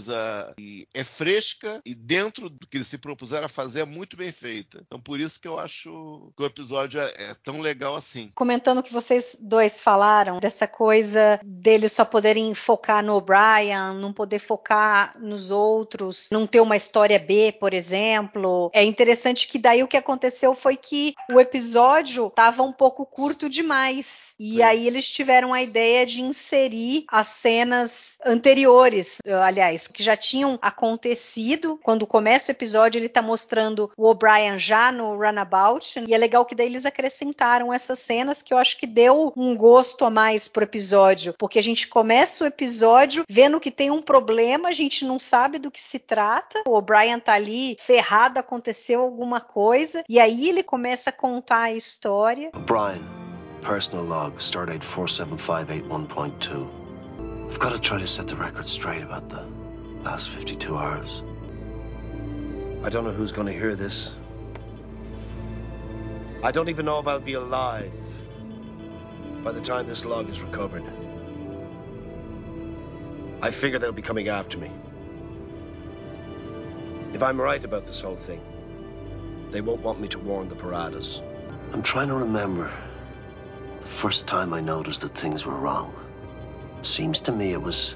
[0.58, 4.32] que é fresca e dentro do que eles se propuseram a fazer é muito bem
[4.32, 4.82] feita.
[4.86, 8.30] Então por isso que eu acho que o episódio é, é tão legal assim.
[8.36, 14.13] Comentando o que vocês dois falaram, dessa coisa deles só poderem focar no O'Brien, não
[14.13, 18.69] poder focar nos outros, não ter uma história B, por exemplo.
[18.73, 23.49] É interessante que daí o que aconteceu foi que o episódio estava um pouco curto
[23.49, 24.31] demais.
[24.39, 24.62] E Sim.
[24.63, 31.80] aí eles tiveram a ideia de inserir as cenas anteriores, aliás, que já tinham acontecido.
[31.82, 36.04] Quando começa o episódio, ele tá mostrando o O'Brien já no Runabout.
[36.08, 39.56] E é legal que daí eles acrescentaram essas cenas que eu acho que deu um
[39.56, 41.34] gosto a mais pro episódio.
[41.38, 45.58] Porque a gente começa o episódio vendo que tem um problema, a gente não sabe
[45.58, 46.62] do que se trata.
[46.67, 50.04] O O'Brien tá ali ferrado, aconteceu alguma coisa.
[50.08, 52.52] E aí ele começa a contar a história.
[52.54, 53.21] O'Brien,
[53.62, 57.50] personal log, stardate 47581.2.
[57.50, 59.45] I've got to try to set the record straight about the
[60.04, 61.21] last 52 hours.
[62.84, 64.15] I don't know who's going to hear this.
[66.43, 67.91] I don't even know if I'll be alive
[69.43, 70.84] by the time this log is recovered.
[73.43, 74.71] I figure they'll be coming after me.
[77.13, 78.41] If I'm right about this whole thing,
[79.52, 81.21] they won't want me to warn the Paradas.
[81.74, 82.71] I'm trying to remember
[83.91, 85.93] first time I noticed that things were wrong.
[86.80, 87.95] It Seems to me it was.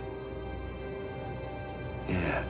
[2.08, 2.44] Yeah.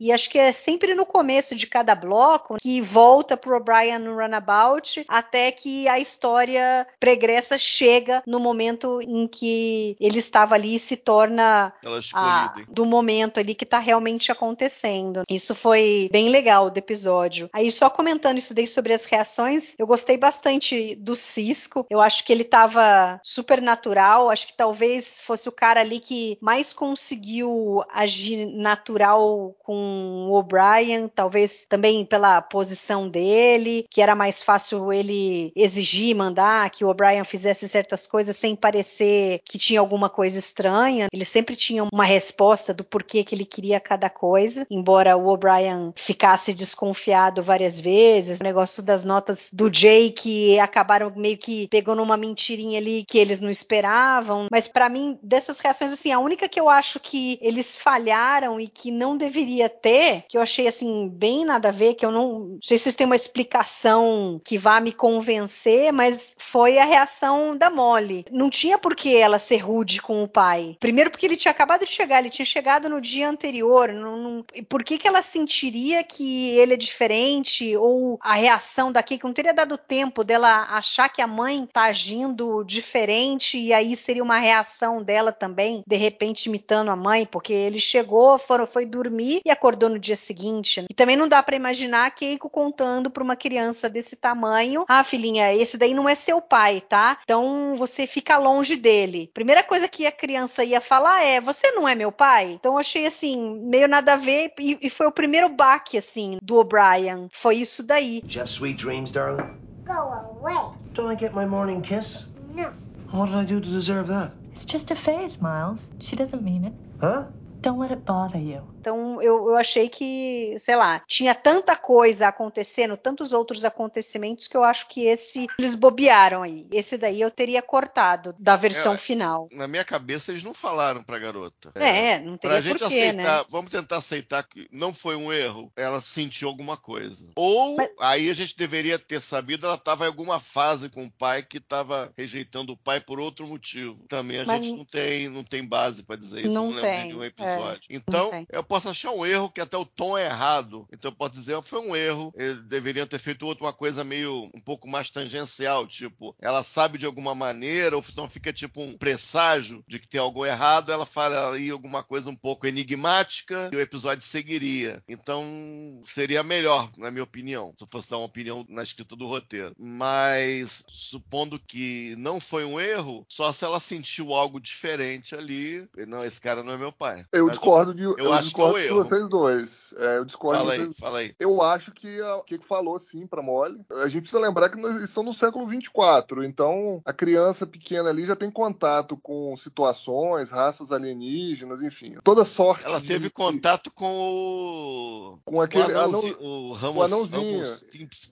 [0.00, 4.14] E acho que é sempre no começo de cada bloco que volta pro O'Brien no
[4.14, 10.78] Runabout até que a história pregressa chega no momento em que ele estava ali e
[10.78, 11.72] se torna
[12.14, 15.24] a, do momento ali que tá realmente acontecendo.
[15.28, 17.50] Isso foi bem legal do episódio.
[17.52, 21.84] Aí só comentando isso daí sobre as reações, eu gostei bastante do Cisco.
[21.90, 26.38] Eu acho que ele tava super natural, acho que talvez fosse o cara ali que
[26.40, 34.14] mais conseguiu conseguiu agir natural com o O'Brien, talvez também pela posição dele, que era
[34.14, 39.80] mais fácil ele exigir, mandar que o O'Brien fizesse certas coisas sem parecer que tinha
[39.80, 41.08] alguma coisa estranha.
[41.12, 45.92] Ele sempre tinha uma resposta do porquê que ele queria cada coisa, embora o O'Brien
[45.96, 48.40] ficasse desconfiado várias vezes.
[48.40, 53.18] O negócio das notas do Jay que acabaram meio que pegando uma mentirinha ali que
[53.18, 54.46] eles não esperavam.
[54.50, 58.68] Mas para mim, dessas reações, assim, a única que eu acho que eles falharam e
[58.68, 62.30] que não deveria ter, que eu achei assim, bem nada a ver, que eu não,
[62.40, 67.56] não sei se vocês têm uma explicação que vá me convencer, mas foi a reação
[67.56, 68.24] da Molly.
[68.30, 70.76] Não tinha por que ela ser rude com o pai.
[70.80, 73.92] Primeiro porque ele tinha acabado de chegar, ele tinha chegado no dia anterior.
[73.92, 77.76] Não, não, por que, que ela sentiria que ele é diferente?
[77.76, 81.84] Ou a reação da Kate não teria dado tempo dela achar que a mãe tá
[81.84, 87.52] agindo diferente e aí seria uma reação dela também, de repente imitando a mãe, porque
[87.52, 90.84] ele chegou, foram, foi dormir e acordou no dia seguinte.
[90.88, 95.02] E também não dá para imaginar a Keiko contando para uma criança desse tamanho: "Ah,
[95.04, 97.18] filhinha, esse daí não é seu pai, tá?
[97.24, 99.30] Então você fica longe dele".
[99.34, 102.52] Primeira coisa que a criança ia falar é: "Você não é meu pai?".
[102.52, 106.38] Então eu achei assim, meio nada a ver e, e foi o primeiro baque assim
[106.42, 107.28] do O'Brien.
[107.32, 108.20] Foi isso daí.
[108.22, 109.46] Did you have sweet dreams, darling?
[109.86, 110.72] Go away.
[110.94, 112.28] Don't I get my morning kiss?
[112.54, 112.72] No.
[113.12, 114.32] What did I do to deserve that?
[114.60, 115.90] It's just a phase, Miles.
[116.00, 116.74] She doesn't mean it.
[117.00, 117.24] Huh?
[117.62, 118.62] Don't let it bother you.
[118.80, 124.56] Então eu, eu achei que, sei lá, tinha tanta coisa acontecendo, tantos outros acontecimentos que
[124.56, 126.66] eu acho que esse eles bobearam aí.
[126.72, 129.48] Esse daí eu teria cortado da versão É, final.
[129.52, 131.70] Na minha cabeça, eles não falaram pra garota.
[131.74, 133.22] É, não Pra teria gente porquê, né?
[133.22, 137.28] aceitar, vamos tentar aceitar que não foi um erro, ela sentiu alguma coisa.
[137.36, 141.10] Ou Mas- aí a gente deveria ter sabido, ela estava em alguma fase com o
[141.12, 144.02] pai que estava rejeitando o pai por outro motivo.
[144.08, 147.20] Também a Mas- gente não tem, não tem base para dizer isso, Não não, lembro
[147.30, 147.88] tem, é, episódio.
[147.90, 150.86] não então, eu posso achar um erro que até o tom é errado.
[150.92, 154.50] Então eu posso dizer, "Ah, foi um erro, eles deveriam ter feito outra coisa meio
[154.54, 158.96] um pouco mais tangencial, tipo, ela sabe de alguma maneira, ou então fica tipo um
[158.96, 163.76] presságio de que tem algo errado, ela fala aí alguma coisa um pouco enigmática e
[163.76, 165.02] o episódio seguiria.
[165.08, 169.26] Então seria melhor, na minha opinião, se eu fosse dar uma opinião na escrita do
[169.26, 169.74] roteiro.
[169.78, 176.24] Mas supondo que não foi um erro, só se ela sentiu algo diferente ali, não,
[176.24, 177.24] esse cara não é meu pai.
[177.40, 179.80] Eu discordo de, eu que é o discordo de vocês dois.
[179.96, 181.34] É, eu discordo Fala de aí, vocês fala aí.
[181.38, 183.84] Eu acho que a que falou sim pra Molly.
[184.02, 188.24] A gente precisa lembrar que nós estamos no século 24, então a criança pequena ali
[188.24, 192.84] já tem contato com situações, raças alienígenas, enfim, toda sorte.
[192.86, 195.38] Ela de- teve contato com o.
[195.44, 197.58] com aquele o anãozinho, anão- o Ramos, o anãozinho.
[197.58, 197.86] Ramos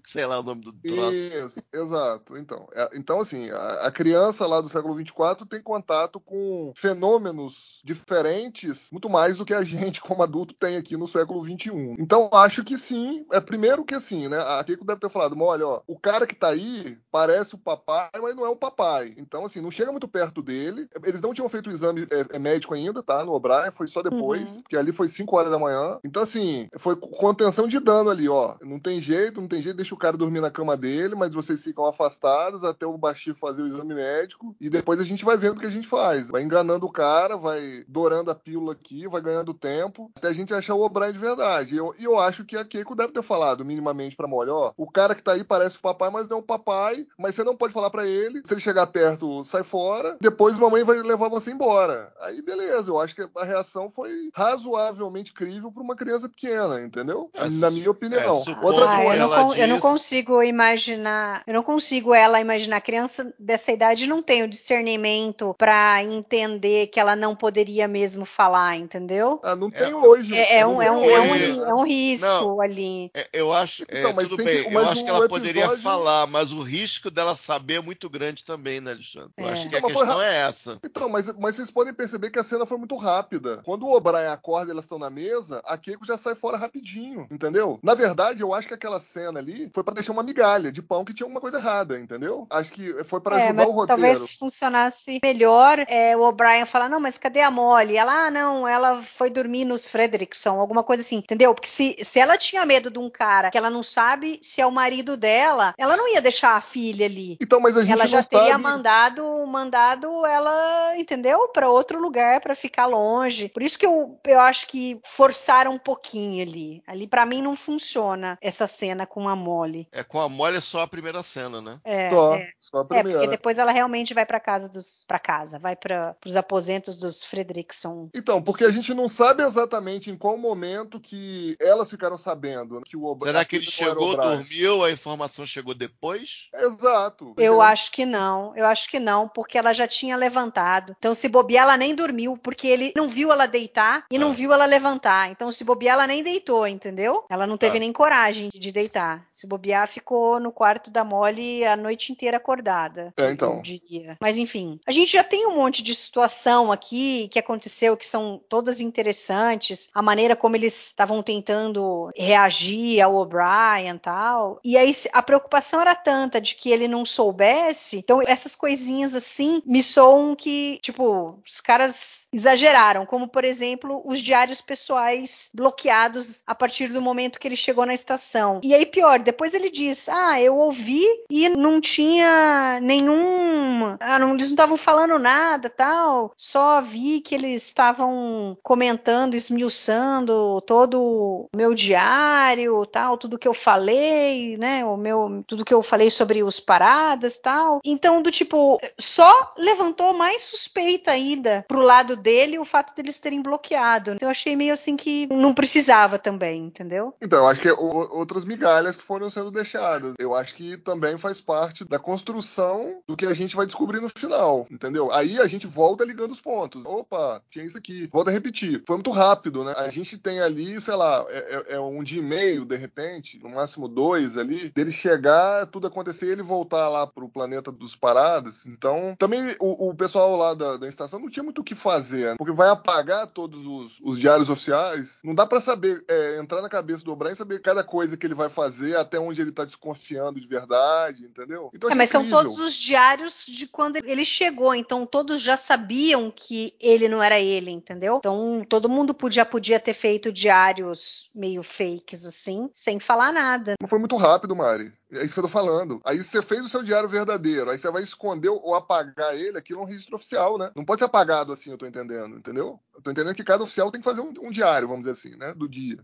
[0.05, 1.13] sei lá o nome do troço.
[1.13, 2.37] Isso, exato.
[2.37, 7.81] Então, é- então assim, a, a criança lá do século 24 tem contato com fenômenos
[7.85, 11.95] diferentes, muito mais do que a gente como adulto tem aqui no século 21.
[12.01, 13.25] Então, acho que sim.
[13.33, 14.39] É primeiro que assim, né?
[14.39, 18.11] A Keiko deve ter falado, olha, ó, o cara que tá aí parece o papai,
[18.21, 19.15] mas não é o papai.
[19.17, 20.89] Então, assim, não chega muito perto dele.
[21.05, 23.25] Eles não tinham feito o exame é, é, médico ainda, tá?
[23.25, 24.63] No O'Brien, foi só depois, Uhum.
[24.63, 25.99] porque ali foi 5 horas da manhã.
[26.05, 28.57] Então, assim, foi com contenção de dano ali, ó.
[28.63, 31.63] Não tem jeito, não tem jeito, deixa o cara dormir na cama dele, mas vocês
[31.63, 35.59] ficam afastados até o Bashir fazer o exame médico e depois a gente vai vendo
[35.59, 36.29] o que a gente faz.
[36.29, 40.55] Vai enganando o cara, vai dourando a pílula aqui, vai ganhando tempo, até a gente
[40.55, 41.75] achar o O'Brien de verdade.
[41.75, 44.91] E eu, eu acho que a Keiko deve ter falado minimamente pra Molly, ó, o
[44.91, 47.55] cara que tá aí parece o papai, mas não é o papai, mas você não
[47.57, 48.41] pode falar pra ele.
[48.47, 50.17] Se ele chegar perto, sai fora.
[50.21, 52.13] Depois mamãe vai levar você embora.
[52.23, 57.31] Aí beleza, eu acho que a reação foi razoavelmente crível pra uma criança pequena, entendeu?
[57.35, 58.21] É, Na minha opinião.
[58.21, 59.27] é, Outra Ah, que eu, coisa.
[59.27, 62.81] não ela con- eu não diz- consigo imaginar, eu não consigo ela imaginar.
[62.81, 68.77] Criança dessa idade não tem o discernimento pra entender que ela não poderia mesmo falar,
[68.79, 69.41] entendeu?
[69.45, 70.35] Ah, não É, tem hoje.
[70.35, 71.71] É, é um, é, um, hoje, é, um, né?
[71.71, 72.61] é um risco Não.
[72.61, 73.11] ali.
[73.15, 75.29] É, eu acho, é, Então, mas tudo que- bem, mas eu acho que o ela
[75.29, 79.31] poderia episódio- falar, mas o risco dela saber é muito grande também, né, Alexandre?
[79.37, 79.53] Eu É.
[79.53, 80.79] acho que a Não, foi questão ra- é essa.
[80.85, 83.61] Então, mas, mas vocês podem perceber que a cena foi muito rápida.
[83.65, 87.27] Quando o O'Brien acorda e elas estão na mesa, a Keiko já sai fora rapidinho,
[87.31, 87.79] entendeu?
[87.83, 91.05] Na verdade, eu acho que aquela cena ali foi pra deixar uma migalha de pão
[91.05, 92.47] que tinha alguma coisa errada, entendeu?
[92.51, 94.01] Acho que foi pra É, ajudar mas o roteiro.
[94.03, 97.97] talvez funcionasse melhor é, o O'Brien falar, não, mas cadê a Molly?
[97.97, 101.55] Ela, ah, não, ela foi dormir nos Frederickson, alguma coisa assim, entendeu?
[101.55, 104.67] Porque se, se ela tinha medo de um cara que ela não sabe se é
[104.67, 107.37] o marido dela, ela não ia deixar a filha ali.
[107.41, 108.63] Então, mas a gente Ela não já teria sabe...
[108.63, 111.49] mandado, mandado ela, entendeu?
[111.49, 113.49] Para outro lugar para ficar longe.
[113.49, 116.83] Por isso que eu, eu acho que forçaram um pouquinho ali.
[116.87, 119.89] Ali pra mim não funciona essa cena com a Molly.
[119.93, 121.79] É com a Molly é só a primeira cena, né?
[121.85, 122.49] É, Só, é.
[122.61, 123.27] só a É, porque primeira.
[123.29, 128.09] depois ela realmente vai pra casa dos para casa, vai para os aposentos dos Fredrickson.
[128.15, 132.97] Então, porque a gente não sabe exatamente em qual momento que elas ficaram sabendo que
[132.97, 133.35] o O'Brien.
[133.35, 136.49] Será que ele chegou, dormiu, a informação chegou depois?
[136.55, 137.25] Exato.
[137.25, 137.61] Eu entendeu?
[137.61, 138.57] acho que não.
[138.57, 140.97] Eu acho que não, porque ela já tinha levantado.
[140.99, 144.19] Então, se bobear, ela nem dormiu, porque ele não viu ela deitar e ah.
[144.19, 145.31] não viu ela levantar.
[145.31, 147.27] Então, se bobear, ela nem deitou, entendeu?
[147.29, 147.81] Ela não teve ah.
[147.81, 149.29] nem coragem de deitar.
[149.31, 153.13] Se bobear, ficou no quarto da Molly a noite inteira acordada.
[153.15, 153.61] É, então.
[153.61, 154.17] Diria.
[154.19, 158.38] Mas, enfim, a gente já tem um monte de situação aqui que aconteceu que são
[158.49, 159.89] todas interessantes.
[159.95, 164.61] A maneira como eles estavam tentando reagir ao O'Brien tal.
[164.65, 167.99] E aí a preocupação era tanta de que ele não soubesse.
[167.99, 174.21] Então, essas coisinhas assim me soam que, tipo, os caras exageraram, como por exemplo os
[174.21, 178.61] diários pessoais bloqueados a partir do momento que ele chegou na estação.
[178.63, 184.35] E aí pior, depois ele diz: "Ah, eu ouvi e não tinha nenhum, ah, não,
[184.35, 186.33] eles não estavam falando nada, tal.
[186.37, 193.55] Só vi que eles estavam comentando, esmiuçando todo o meu diário, tal, tudo que eu
[193.55, 194.85] falei, né?
[194.85, 197.81] O meu, tudo que eu falei sobre os paradas, tal.
[197.85, 203.41] Então do tipo, só levantou mais suspeita ainda pro lado dele o fato deles terem
[203.41, 204.13] bloqueado.
[204.13, 207.15] Então eu achei meio assim que não precisava também, entendeu?
[207.21, 210.15] Então, eu acho que é outras migalhas que foram sendo deixadas.
[210.19, 214.09] Eu acho que também faz parte da construção do que a gente vai descobrir no
[214.09, 215.13] final, entendeu?
[215.13, 216.85] Aí a gente volta ligando os pontos.
[216.85, 218.09] Opa, tinha isso aqui.
[218.13, 218.83] Volta a repetir.
[218.87, 219.75] Foi muito rápido, né?
[219.77, 223.39] A gente tem ali, sei lá, é, é, é um dia e meio, de repente,
[223.43, 227.95] no máximo dois ali, dele chegar, tudo acontecer e ele voltar lá pro planeta dos
[227.95, 228.67] paradas.
[228.67, 232.08] Então, também o, o pessoal lá da, da estação não tinha muito o que fazer
[232.09, 235.21] fazer, porque vai apagar todos os, os diários oficiais.
[235.23, 238.27] Não dá para saber, é, entrar na cabeça do O'Brien e saber cada coisa que
[238.27, 241.71] ele vai fazer, até onde ele tá desconfiando de verdade, entendeu?
[241.75, 242.31] Então, é, mas incrível.
[242.31, 247.23] são todos os diários de quando ele chegou, então todos já sabiam que ele não
[247.23, 248.17] era ele, entendeu?
[248.19, 253.75] Então todo mundo podia, podia ter feito diários meio fakes assim, sem falar nada.
[253.81, 254.93] Mas foi muito rápido, Mari.
[255.11, 256.01] É isso que eu tô falando.
[256.05, 259.81] Aí você fez o seu diário verdadeiro, aí você vai esconder ou apagar ele, aquilo
[259.81, 260.71] é um registro oficial, né?
[260.77, 262.79] Não pode ser apagado assim, eu tô entendendo, entendeu?
[262.95, 265.37] Eu tô entendendo que cada oficial tem que fazer um, um diário, vamos dizer assim,
[265.39, 265.55] né?
[265.55, 265.99] Do dia.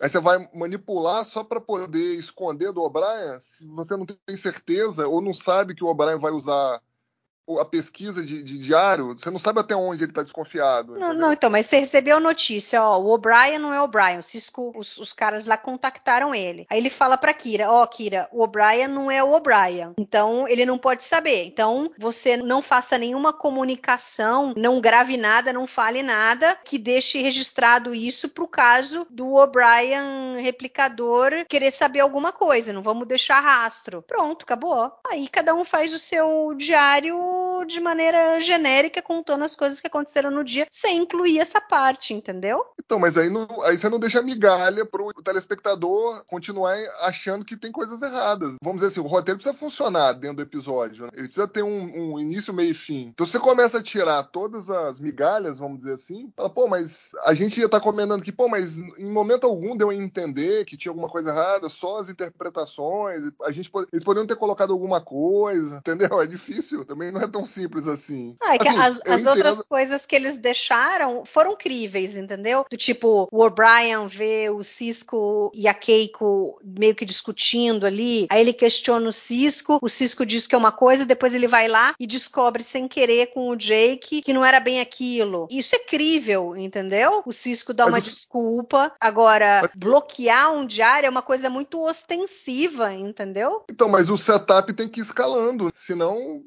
[0.00, 5.06] Aí você vai manipular só para poder esconder do O'Brien, se você não tem certeza
[5.06, 6.80] ou não sabe que o O'Brien vai usar
[7.58, 10.98] a pesquisa de, de, diário, você não sabe até onde ele está desconfiado.
[10.98, 14.18] Não, não, então, mas você recebeu a notícia, ó, o O'Brien não é o O'Brien,
[14.18, 16.66] o Cisco, os, os, caras lá contactaram ele.
[16.70, 20.64] Aí ele fala pra Kira, ó, Kira, o O'Brien não é o O'Brien, então ele
[20.64, 21.44] não pode saber.
[21.44, 27.94] Então você não faça nenhuma comunicação, não grave nada, não fale nada, que deixe registrado
[27.94, 34.02] isso pro caso do O'Brien replicador querer saber alguma coisa, não vamos deixar rastro.
[34.02, 34.92] Pronto, acabou.
[35.08, 37.16] Aí cada um faz o seu diário
[37.66, 42.64] de maneira genérica, contando as coisas que aconteceram no dia, sem incluir essa parte, entendeu?
[42.84, 47.72] Então, mas aí, não, aí você não deixa migalha pro telespectador continuar achando que tem
[47.72, 48.56] coisas erradas.
[48.62, 51.04] Vamos dizer assim, o roteiro precisa funcionar dentro do episódio.
[51.04, 51.10] Né?
[51.14, 53.08] Ele precisa ter um, um, início, meio e fim.
[53.08, 57.34] Então você começa a tirar todas as migalhas, vamos dizer assim, fala, pô, mas a
[57.34, 60.76] gente ia estar tá comentando que, pô, mas em momento algum deu a entender que
[60.76, 65.76] tinha alguma coisa errada, só as interpretações, a gente, eles poderiam ter colocado alguma coisa,
[65.84, 66.20] entendeu?
[66.20, 66.84] É difícil.
[66.84, 68.36] Também não é tão simples assim.
[68.40, 72.64] Ah, é que assim, as, as outras coisas que eles deixaram foram críveis, entendeu?
[72.70, 78.40] Do tipo, o O'Brien vê o Cisco e a Keiko meio que discutindo ali, aí
[78.40, 81.94] ele questiona o Cisco, o Cisco diz que é uma coisa, depois ele vai lá
[81.98, 85.46] e descobre sem querer com o Jake que não era bem aquilo.
[85.50, 87.22] Isso é crível, entendeu?
[87.24, 88.02] O Cisco dá Mas uma o...
[88.02, 88.92] desculpa.
[89.00, 89.70] Agora, Mas...
[89.74, 93.64] bloquear um diário é uma coisa muito ostensiva, entendeu?
[93.70, 96.42] Então, mas o setup tem que ir escalando, senão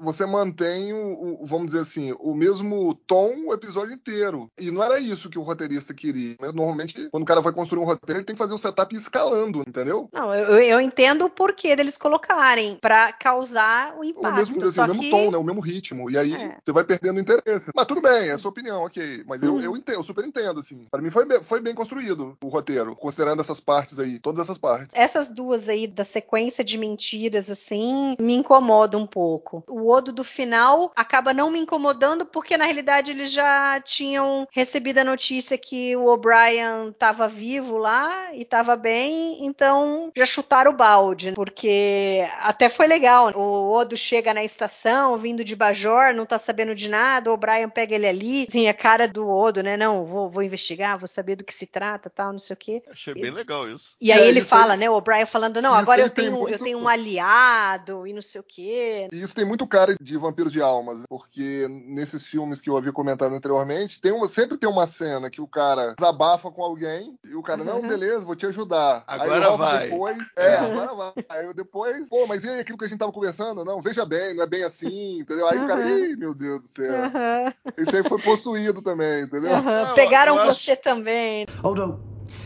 [0.00, 4.50] você mantém o, o, vamos dizer assim, o mesmo tom o episódio inteiro.
[4.58, 6.36] E não era isso que o roteirista queria.
[6.40, 8.94] Mas normalmente, quando o cara vai construir um roteiro, ele tem que fazer um setup
[8.94, 10.08] escalando, entendeu?
[10.12, 14.32] Não, eu, eu entendo o porquê deles colocarem para causar o impacto.
[14.32, 15.10] O mesmo, assim, o mesmo que...
[15.10, 15.38] tom, né?
[15.38, 16.10] O mesmo ritmo.
[16.10, 16.56] E aí é.
[16.64, 17.70] você vai perdendo interesse.
[17.74, 19.24] Mas tudo bem, é a sua opinião, ok.
[19.26, 20.86] Mas eu, eu entendo, eu super entendo, assim.
[20.90, 24.88] Para mim foi, foi bem construído o roteiro, considerando essas partes aí, todas essas partes.
[24.94, 29.64] Essas duas aí da sequência de mentiras, assim, me incomodam um pouco.
[29.66, 34.98] O Odo do final acaba não me incomodando, porque na realidade eles já tinham recebido
[34.98, 40.76] a notícia que o O'Brien estava vivo lá e estava bem, então já chutaram o
[40.76, 43.32] balde, porque até foi legal.
[43.36, 47.68] O Odo chega na estação, vindo de Bajor, não tá sabendo de nada, o O'Brien
[47.68, 49.76] pega ele ali, assim, a cara do Odo, né?
[49.76, 52.82] Não, vou, vou investigar, vou saber do que se trata, tal, não sei o quê.
[52.90, 53.96] Achei bem legal isso.
[54.00, 54.88] E aí é, ele fala, né?
[54.88, 56.52] O O'Brien falando, não, agora eu tenho, muito...
[56.52, 59.08] eu tenho um aliado e não sei o quê.
[59.12, 62.92] E isso tem muito cara de vampiro de almas, porque nesses filmes que eu havia
[62.92, 67.34] comentado anteriormente, tem uma, sempre tem uma cena que o cara desabafa com alguém e
[67.34, 67.66] o cara, uhum.
[67.66, 69.04] não, beleza, vou te ajudar.
[69.06, 69.88] Agora aí vai.
[69.88, 71.12] Depois, é, é, agora vai.
[71.28, 73.66] Aí eu depois, pô, mas e aí aquilo que a gente tava conversando?
[73.66, 75.46] Não, veja bem, não é bem assim, entendeu?
[75.46, 75.64] Aí uhum.
[75.64, 76.94] o cara, ih, meu Deus do céu.
[76.94, 77.72] Uhum.
[77.76, 79.50] Isso aí foi possuído também, entendeu?
[79.60, 80.80] Não, Pegaram você acho...
[80.80, 81.46] também.
[81.62, 81.98] Hold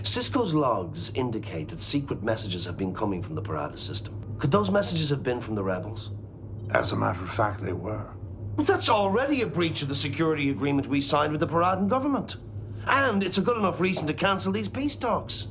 [0.02, 4.14] Cisco's logs indicate that secret messages have been coming from the Parada system.
[4.38, 6.10] Could those messages have been from the rebels?
[6.72, 8.06] As a matter of fact, they were.
[8.56, 12.36] But that's already a breach of the security agreement we signed with the Paradan government.
[12.86, 15.48] And it's a good enough reason to cancel these peace talks.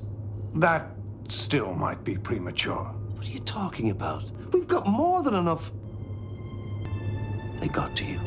[0.55, 0.91] That
[1.27, 2.85] still might be premature.
[2.85, 4.23] What are you talking about?
[4.51, 5.71] We've got more than enough.
[7.59, 8.19] They got to you.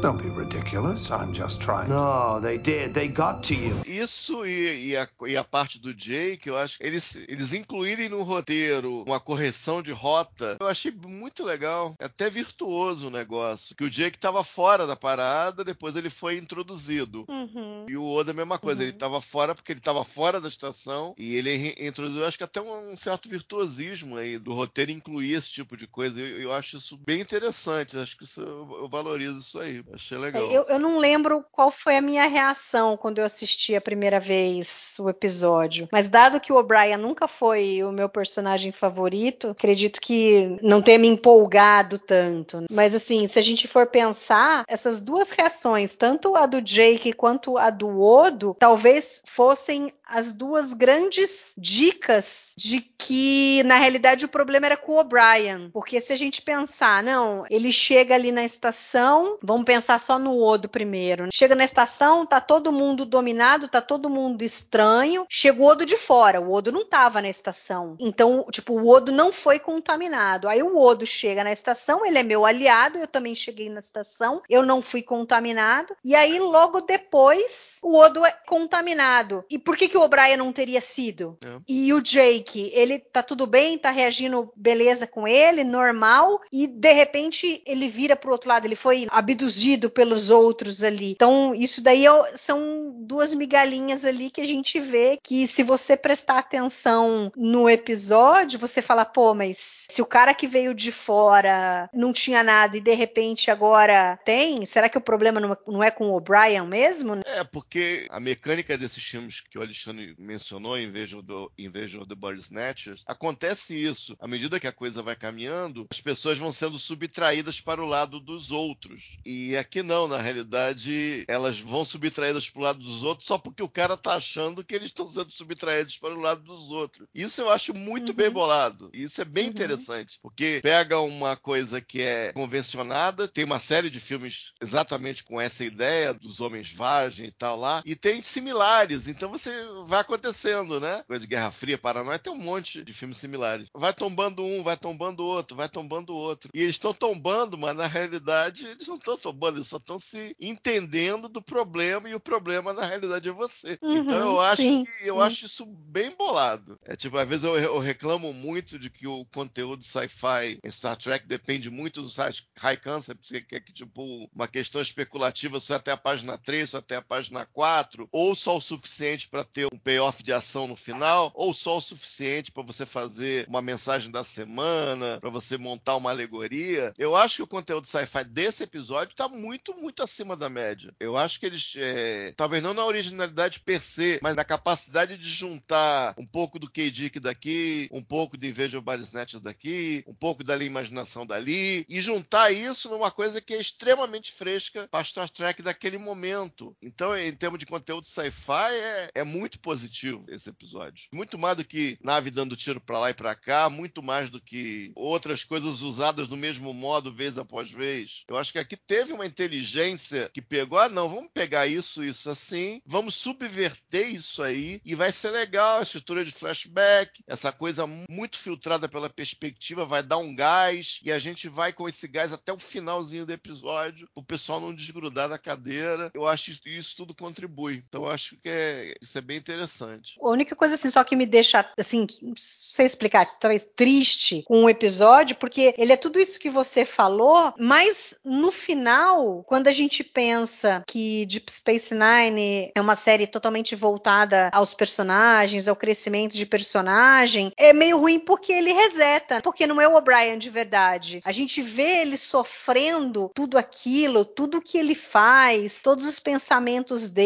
[0.00, 1.10] Don't be ridiculous.
[1.10, 1.90] I'm just trying.
[1.90, 2.94] No, they did.
[2.94, 3.76] They got to you.
[3.84, 8.08] Isso e, e, a, e a parte do Jake, eu acho que eles, eles incluírem
[8.08, 11.94] no roteiro uma correção de rota, eu achei muito legal.
[11.98, 13.76] É até virtuoso o negócio.
[13.76, 17.26] Que o Jake estava fora da parada, depois ele foi introduzido.
[17.28, 17.84] Uhum.
[17.86, 18.80] E o Oda, a mesma coisa.
[18.80, 18.86] Uhum.
[18.86, 22.62] Ele estava fora porque ele estava fora da estação e ele introduziu, acho que até
[22.62, 26.22] um, um, certo virtuosismo aí do roteiro incluir esse tipo de coisa.
[26.22, 27.98] Eu, eu acho isso bem interessante.
[27.98, 29.84] Acho que isso, eu, eu valorizo isso aí.
[29.94, 30.42] Achei é, legal.
[30.50, 34.94] Eu, eu não lembro qual foi a minha reação quando eu assisti a primeira vez
[34.98, 35.88] o episódio.
[35.90, 40.98] Mas dado que o O'Brien nunca foi o meu personagem favorito, acredito que não tenha
[40.98, 42.64] me empolgado tanto.
[42.70, 47.56] Mas assim, se a gente for pensar, essas duas reações, tanto a do Jake quanto
[47.56, 54.66] a do Odo, talvez fossem as duas grandes dicas de que na realidade o problema
[54.66, 59.38] era com o O'Brien, porque se a gente pensar, não, ele chega ali na estação,
[59.42, 61.24] vamos pensar só no Odo primeiro.
[61.24, 61.30] Né?
[61.32, 65.24] Chega na estação, tá todo mundo dominado, tá todo mundo estranho.
[65.26, 67.96] Chega o Odo de fora, o Odo não tava na estação.
[67.98, 70.46] Então, tipo, o Odo não foi contaminado.
[70.46, 74.42] Aí o Odo chega na estação, ele é meu aliado, eu também cheguei na estação,
[74.50, 75.96] eu não fui contaminado.
[76.04, 79.44] E aí logo depois o Odo é contaminado.
[79.50, 81.38] E por que, que o O'Brien não teria sido?
[81.44, 81.48] É.
[81.68, 86.92] E o Jake, ele tá tudo bem, tá reagindo beleza com ele, normal, e de
[86.92, 91.12] repente ele vira pro outro lado, ele foi abduzido pelos outros ali.
[91.12, 95.96] Então, isso daí é, são duas migalhinhas ali que a gente vê que se você
[95.96, 101.88] prestar atenção no episódio, você fala, pô, mas se o cara que veio de fora
[101.92, 106.10] não tinha nada e de repente agora tem, será que o problema não é com
[106.10, 107.20] o O'Brien mesmo?
[107.24, 107.69] É, porque
[108.10, 112.14] a mecânica desses filmes que o Alexandre mencionou, em vez do em vez do The
[112.14, 114.16] Body Snatchers, acontece isso.
[114.20, 118.20] À medida que a coisa vai caminhando, as pessoas vão sendo subtraídas para o lado
[118.20, 119.18] dos outros.
[119.24, 123.62] E aqui não, na realidade, elas vão subtraídas para o lado dos outros só porque
[123.62, 127.08] o cara tá achando que eles estão sendo subtraídos para o lado dos outros.
[127.14, 128.16] Isso eu acho muito uhum.
[128.16, 128.90] bem bolado.
[128.92, 129.50] Isso é bem uhum.
[129.50, 135.22] interessante interessante, porque pega uma coisa que é convencionada, tem uma série de filmes exatamente
[135.24, 139.50] com essa ideia dos homens vagem e tal lá, e tem similares, então você
[139.84, 141.02] vai acontecendo, né?
[141.06, 143.68] Coisa de Guerra Fria, Paranoia, tem um monte de filmes similares.
[143.74, 146.50] Vai tombando um, vai tombando outro, vai tombando outro.
[146.54, 150.34] E eles estão tombando, mas na realidade eles não estão tombando, eles só estão se
[150.40, 153.78] entendendo do problema e o problema na realidade é você.
[153.82, 155.22] Uhum, então eu acho sim, que eu sim.
[155.22, 156.78] acho isso bem bolado.
[156.84, 160.96] É tipo, às vezes eu, eu reclamo muito de que o conteúdo sci-fi em Star
[160.96, 165.74] Trek depende muito do site high concept, que é que, tipo uma questão especulativa só
[165.74, 169.66] até a página 3, só até a página 4, ou só o suficiente para ter
[169.66, 174.10] um payoff de ação no final, ou só o suficiente para você fazer uma mensagem
[174.10, 176.92] da semana, para você montar uma alegoria.
[176.98, 180.94] Eu acho que o conteúdo sci-fi desse episódio está muito, muito acima da média.
[180.98, 185.28] Eu acho que eles, é, talvez não na originalidade per se, mas na capacidade de
[185.28, 190.14] juntar um pouco do K-Dick daqui, um pouco de Invasion Body Snatchers daqui, aqui, um
[190.14, 195.28] pouco da imaginação dali, e juntar isso numa coisa que é extremamente fresca para Star
[195.28, 196.74] Trek daquele momento.
[196.82, 201.08] Então, termos de conteúdo sci-fi, é, é, muito positivo esse episódio.
[201.12, 204.40] Muito mais do que nave dando tiro para lá e para cá, muito mais do
[204.40, 208.24] que outras coisas usadas do mesmo modo, vez após vez.
[208.28, 212.28] Eu acho que aqui teve uma inteligência que pegou, ah, não, vamos pegar isso, isso
[212.28, 217.86] assim, vamos subverter isso aí, e vai ser legal a estrutura de flashback, essa coisa
[217.86, 222.32] muito filtrada pela perspectiva vai dar um gás e a gente vai com esse gás
[222.32, 226.10] até o finalzinho do episódio, o pessoal não desgrudar da cadeira.
[226.12, 227.82] Eu acho isso tudo contribui.
[227.88, 230.18] Então acho que é, isso é bem interessante.
[230.20, 234.64] A única coisa assim só que me deixa assim, não sei explicar, talvez triste com
[234.64, 239.72] o episódio, porque ele é tudo isso que você falou, mas no final, quando a
[239.72, 246.36] gente pensa que Deep Space Nine é uma série totalmente voltada aos personagens, ao crescimento
[246.36, 251.20] de personagem, é meio ruim porque ele reseta, porque não é o O'Brien de verdade.
[251.24, 257.19] A gente vê ele sofrendo tudo aquilo, tudo que ele faz, todos os pensamentos dele,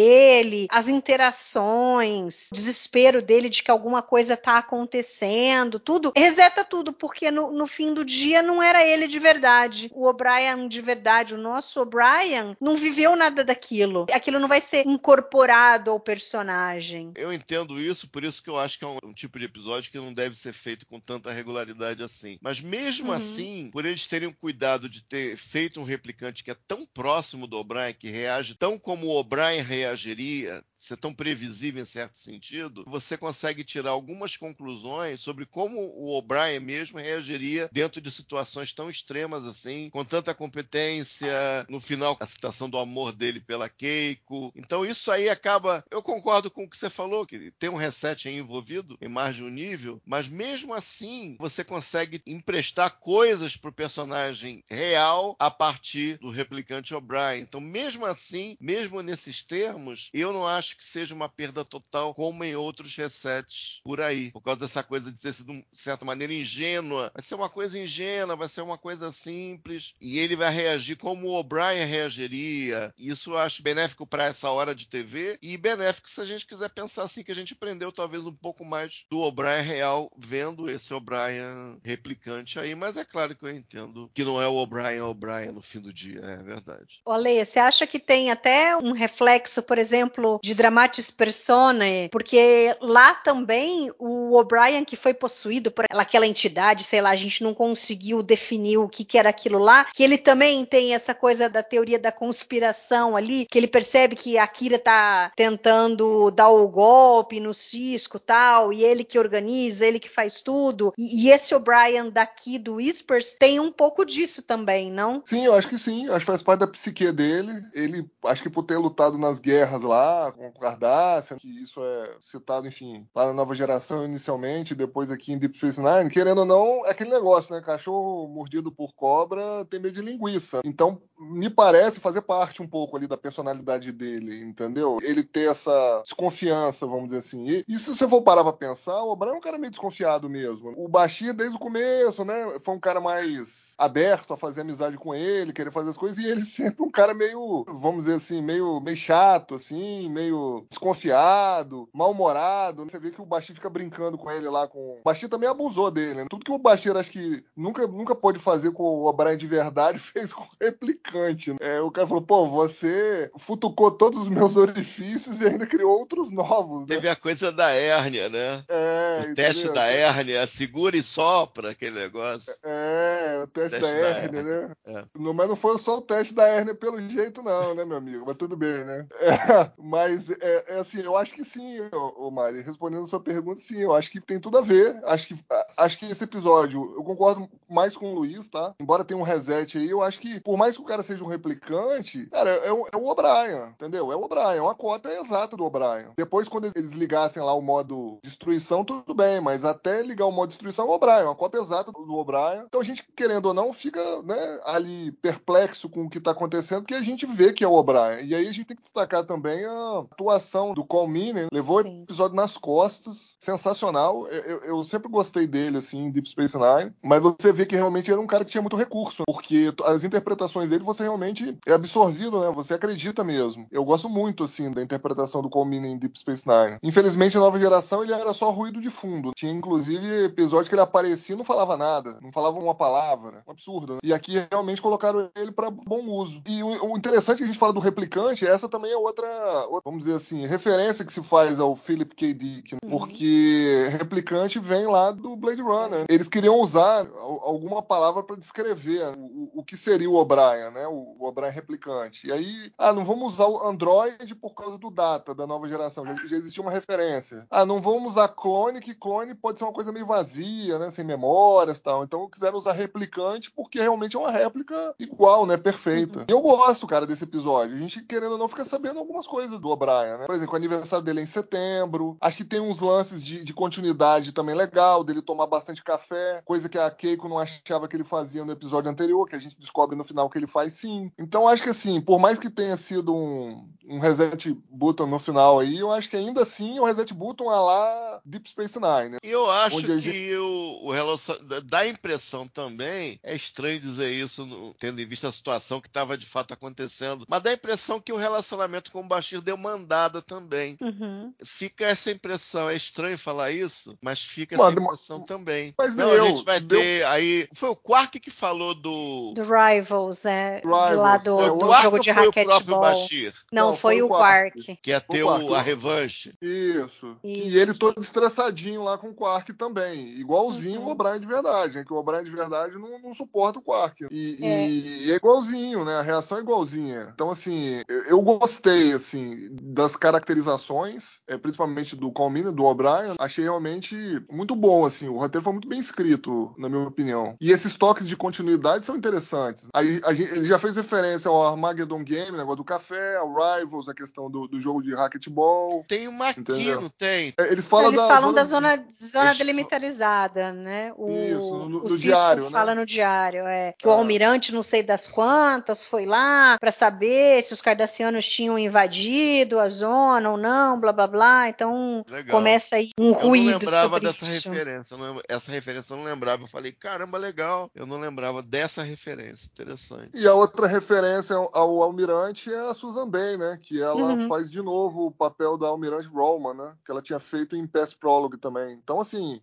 [0.70, 7.30] as interações, o desespero dele de que alguma coisa tá acontecendo, tudo, reseta tudo, porque
[7.30, 9.90] no, no fim do dia não era ele de verdade.
[9.92, 14.06] O O'Brien de verdade, o nosso O'Brien, não viveu nada daquilo.
[14.12, 17.12] Aquilo não vai ser incorporado ao personagem.
[17.16, 19.90] Eu entendo isso, por isso que eu acho que é um, um tipo de episódio
[19.90, 22.38] que não deve ser feito com tanta regularidade assim.
[22.40, 23.16] Mas mesmo uhum.
[23.16, 27.46] assim, por eles terem o cuidado de ter feito um replicante que é tão próximo
[27.46, 32.84] do O'Brien, que reage tão como o O'Brien reagiria, ser tão previsível em certo sentido,
[32.86, 38.90] você consegue tirar algumas conclusões sobre como o O'Brien mesmo reagiria dentro de situações tão
[38.90, 41.32] extremas assim, com tanta competência,
[41.68, 44.52] no final a citação do amor dele pela Keiko.
[44.54, 48.28] Então isso aí acaba, eu concordo com o que você falou, que tem um reset
[48.28, 53.72] aí envolvido em mais de um nível, mas mesmo assim você consegue emprestar coisas pro
[53.72, 57.40] personagem real a partir do replicante O'Brien.
[57.40, 59.63] Então mesmo assim, mesmo nesses termos,
[60.12, 64.30] eu não acho que seja uma perda total, como em outros resets por aí.
[64.30, 67.10] Por causa dessa coisa de ter sido, de certa maneira, ingênua.
[67.14, 69.94] Vai ser uma coisa ingênua, vai ser uma coisa simples.
[70.00, 72.92] E ele vai reagir como o O'Brien reagiria.
[72.98, 76.70] Isso eu acho benéfico para essa hora de TV e benéfico se a gente quiser
[76.70, 80.92] pensar assim, que a gente aprendeu talvez um pouco mais do O'Brien real vendo esse
[80.92, 82.74] O'Brien replicante aí.
[82.74, 85.92] Mas é claro que eu entendo que não é o O'Brien O'Brien no fim do
[85.92, 87.00] dia, é verdade.
[87.04, 93.14] Olê, você acha que tem até um reflexo, por exemplo, de Dramatis Personae, porque lá
[93.14, 98.22] também o O'Brien que foi possuído por aquela entidade, sei lá, a gente não conseguiu
[98.22, 101.98] definir o que, que era aquilo lá, que ele também tem essa coisa da teoria
[101.98, 107.54] da conspiração ali, que ele percebe que a Kira tá tentando dar o golpe no
[107.54, 112.58] Cisco tal, e ele que organiza, ele que faz tudo, e, e esse O'Brien daqui
[112.58, 115.22] do Whispers tem um pouco disso também, não?
[115.24, 118.50] Sim, eu acho que sim, acho que faz parte da psique dele, ele, acho que
[118.50, 123.32] por ter lutado nas guerras lá, com Cardácia, que isso é citado, enfim, lá na
[123.32, 127.54] nova geração inicialmente, depois aqui em Deep Space Nine, querendo ou não, é aquele negócio,
[127.54, 127.60] né?
[127.60, 130.60] Cachorro mordido por cobra tem medo de linguiça.
[130.64, 134.98] Então, me parece fazer parte um pouco ali da personalidade dele, entendeu?
[135.02, 137.48] Ele ter essa desconfiança, vamos dizer assim.
[137.48, 140.28] E, e se você for parar pra pensar, o O'Brien é um cara meio desconfiado
[140.28, 140.72] mesmo.
[140.76, 142.58] O Bashir, desde o começo, né?
[142.62, 146.26] Foi um cara mais aberto a fazer amizade com ele, querer fazer as coisas, e
[146.26, 152.84] ele sempre um cara meio, vamos dizer assim, meio, meio chato, assim, meio desconfiado, mal-humorado.
[152.84, 154.78] Você vê que o Bashir fica brincando com ele lá com.
[154.78, 156.26] O Bashir também abusou dele, né?
[156.28, 159.98] Tudo que o Bashir acho que nunca, nunca pôde fazer com o O'Brien de verdade,
[160.00, 161.52] fez com o replicante.
[161.52, 161.58] Né?
[161.60, 166.30] É, o cara falou, pô, você futucou todos os meus orifícios e ainda criou outros
[166.30, 166.80] novos.
[166.80, 166.86] Né?
[166.88, 168.64] Teve a coisa da hérnia, né?
[168.68, 169.26] É.
[169.30, 172.52] O teste da hérnia, segura e sopra aquele negócio.
[172.62, 174.72] É, o teste teste, da, da hérnia, né?
[174.86, 175.04] É.
[175.18, 178.24] Não, mas não foi só o teste da hérnia pelo jeito, não, né, meu amigo?
[178.26, 179.06] Mas tudo bem, né?
[179.54, 182.62] É, mas, é, é, assim, eu acho que sim, ô, ô Mari.
[182.62, 185.00] Respondendo a sua pergunta, sim, eu acho que tem tudo a ver.
[185.04, 185.38] Acho que,
[185.76, 188.74] acho que esse episódio, eu concordo mais com o Luiz, tá?
[188.78, 191.28] Embora tenha um reset aí, eu acho que, por mais que o cara seja um
[191.28, 194.12] replicante, cara, é, o, é o O'Brien, entendeu?
[194.12, 196.12] É o O'Brien, é uma cópia exata do O'Brien.
[196.16, 200.48] Depois, quando eles ligassem lá o modo destruição, tudo bem, mas até ligar o modo
[200.48, 202.64] destruição, é o O'Brien, é uma cópia exata do O'Brien.
[202.66, 206.82] Então a gente, querendo ou não, fica né, ali perplexo com o que está acontecendo,
[206.82, 208.24] porque a gente vê que é o O'Brien.
[208.24, 212.00] E aí a gente tem que destacar também a atuação do Colmine, levou Sim.
[212.00, 214.26] o episódio nas costas, sensacional.
[214.28, 218.10] Eu, eu, sempre gostei dele, assim, em Deep Space Nine, mas você vê que realmente
[218.10, 222.40] era um cara que tinha muito recurso, porque as interpretações dele você realmente é absorvido,
[222.40, 222.50] né?
[222.54, 223.66] Você acredita mesmo.
[223.70, 226.78] Eu gosto muito, assim, da interpretação do Colmine em Deep Space Nine.
[226.82, 229.32] Infelizmente, a nova geração ele era só ruído de fundo.
[229.34, 233.43] Tinha inclusive episódio que ele aparecia e não falava nada, não falava uma palavra.
[233.46, 233.94] Um absurdo.
[233.94, 234.00] Né?
[234.02, 236.42] E aqui realmente colocaram ele para bom uso.
[236.48, 239.26] E o, o, interessante que a gente fala do replicante, essa também é outra,
[239.66, 242.32] outra, vamos dizer assim, referência que se faz ao Philip K.
[242.32, 242.80] Dick, né?
[242.82, 242.90] uhum.
[242.90, 246.06] porque replicante vem lá do Blade Runner.
[246.08, 247.06] Eles queriam usar
[247.42, 250.86] alguma palavra para descrever o, o, que seria o O'Brien, né?
[250.86, 252.26] O, o O'Brien replicante.
[252.26, 256.04] E aí, ah, não vamos usar o Android por causa do Data da nova geração.
[256.06, 257.46] Já, já existia uma referência.
[257.50, 260.90] Ah, não vamos usar clone, que clone pode ser uma coisa meio vazia, né?
[260.90, 262.04] Sem memórias e tal.
[262.04, 265.56] Então quiseram usar replicante porque realmente é uma réplica igual, né?
[265.56, 266.20] Perfeita.
[266.20, 266.24] Uhum.
[266.28, 267.76] Eu gosto, cara, desse episódio.
[267.76, 270.26] A gente, querendo ou não, fica sabendo algumas coisas do O'Brien, né?
[270.26, 272.16] Por exemplo, o aniversário dele é em setembro.
[272.20, 276.68] Acho que tem uns lances de, de continuidade também legal, dele tomar bastante café, coisa
[276.68, 279.96] que a Keiko não achava que ele fazia no episódio anterior, que a gente descobre
[279.96, 281.10] no final que ele faz sim.
[281.18, 285.60] Então acho que assim, por mais que tenha sido um, um reset button no final
[285.60, 289.10] aí, eu acho que ainda assim é um reset button a lá Deep Space Nine.
[289.10, 289.18] Né?
[289.22, 290.36] Eu acho que gente...
[290.36, 291.36] o, o relacion...
[291.66, 296.16] dá impressão também, é estranho dizer isso, no, tendo em vista a situação que estava
[296.16, 300.22] de fato acontecendo, mas dá a impressão que o relacionamento com o Bashir deu mandada
[300.22, 300.76] também.
[300.80, 301.32] Uhum.
[301.42, 305.26] Fica essa impressão, é estranho falar isso, mas fica essa impressão mas...
[305.26, 305.74] também.
[305.76, 306.78] Mas Não, eu, a gente vai deu...
[306.78, 307.48] ter aí.
[307.52, 309.32] Foi o Quark que falou do.
[309.34, 310.60] Do Rivals, é.
[310.64, 310.96] Rivals.
[310.96, 312.82] Lá do, é, do jogo de raquetebol.
[312.82, 314.64] Não, Não, foi, foi, o Quark.
[314.64, 314.78] Quark.
[314.82, 316.34] Que ia ter o, o a revanche.
[316.40, 316.84] Isso.
[316.84, 317.16] Isso.
[317.22, 320.08] E ele todo estressadinho lá com o Quark também.
[320.18, 320.88] Igualzinho uhum.
[320.88, 321.84] o O'Brien de verdade, né?
[321.84, 324.06] Que o O'Brien de verdade não, não suporta o Quark.
[324.10, 324.68] E é.
[324.68, 325.96] E, é igualzinho, né?
[325.96, 327.10] A reação é igualzinha.
[327.14, 333.14] Então, assim, eu, gostei, assim, das caracterizações, é, principalmente do Colmina, do O'Brien.
[333.18, 333.96] Achei realmente
[334.30, 335.08] muito bom, assim.
[335.08, 337.36] O roteiro foi muito bem escrito, na minha opinião.
[337.40, 339.68] E esses toques de continuidade são interessantes.
[339.72, 343.94] Aí, gente, ele já fez referência ao Armageddon Game, negócio do café, ao Rivals, a
[343.94, 345.84] questão do, do jogo de racquetball.
[345.86, 347.32] Tem uma aqui, não tem?
[347.38, 350.92] É, eles falam, eles da, falam zona, da zona, zona delimitarizada, né?
[350.96, 352.50] O, Isso, no, no, o diário, né?
[352.50, 353.74] fala no diário, é.
[353.78, 353.90] Que ah.
[353.90, 359.58] o almirante, não sei das quantas, foi lá para saber se os cardassianos tinham invadido
[359.58, 361.48] a zona ou não, blá blá blá.
[361.48, 362.36] Então legal.
[362.36, 363.50] começa aí um ruído.
[363.50, 364.50] Eu não lembrava dessa isso.
[364.50, 364.96] referência.
[364.96, 366.42] Não, essa referência eu não lembrava.
[366.42, 367.70] Eu falei, caramba, legal.
[367.74, 369.48] Eu não lembrava dessa referência.
[369.52, 370.10] Interessante.
[370.14, 373.58] E a outra referência ao almirante é a Susan Bay, né?
[373.62, 374.28] Que ela uhum.
[374.28, 376.74] faz de novo o papel da almirante Roman, né?
[376.84, 378.78] Que ela tinha feito em Past Prologue também.
[378.82, 379.40] Então, assim,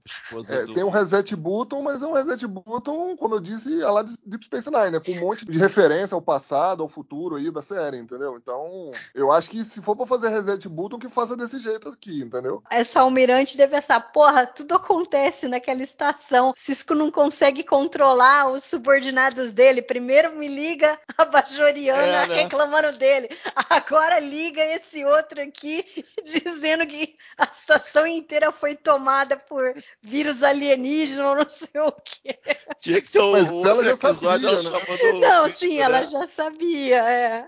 [0.49, 0.73] é, do...
[0.73, 3.50] tem um reset button, mas é um reset button, como eu disse,
[3.83, 4.99] a lá de Deep Space Nine, né?
[4.99, 8.37] Com um monte de referência ao passado, ao futuro aí da série, entendeu?
[8.37, 12.21] Então, eu acho que se for pra fazer reset button, que faça desse jeito aqui,
[12.21, 12.63] entendeu?
[12.69, 16.53] Essa almirante deve pensar, porra, tudo acontece naquela estação.
[16.55, 19.81] Cisco não consegue controlar os subordinados dele.
[19.81, 22.35] Primeiro me liga a Bajoriana é, né?
[22.43, 23.29] reclamando dele.
[23.69, 25.85] Agora liga esse outro aqui
[26.23, 32.39] dizendo que a estação inteira foi tomada por vírus alienígena ou não sei o quê.
[32.79, 35.83] Tinha que ter um outro episódio ela Não, sim, né?
[35.83, 37.47] ela já sabia, é.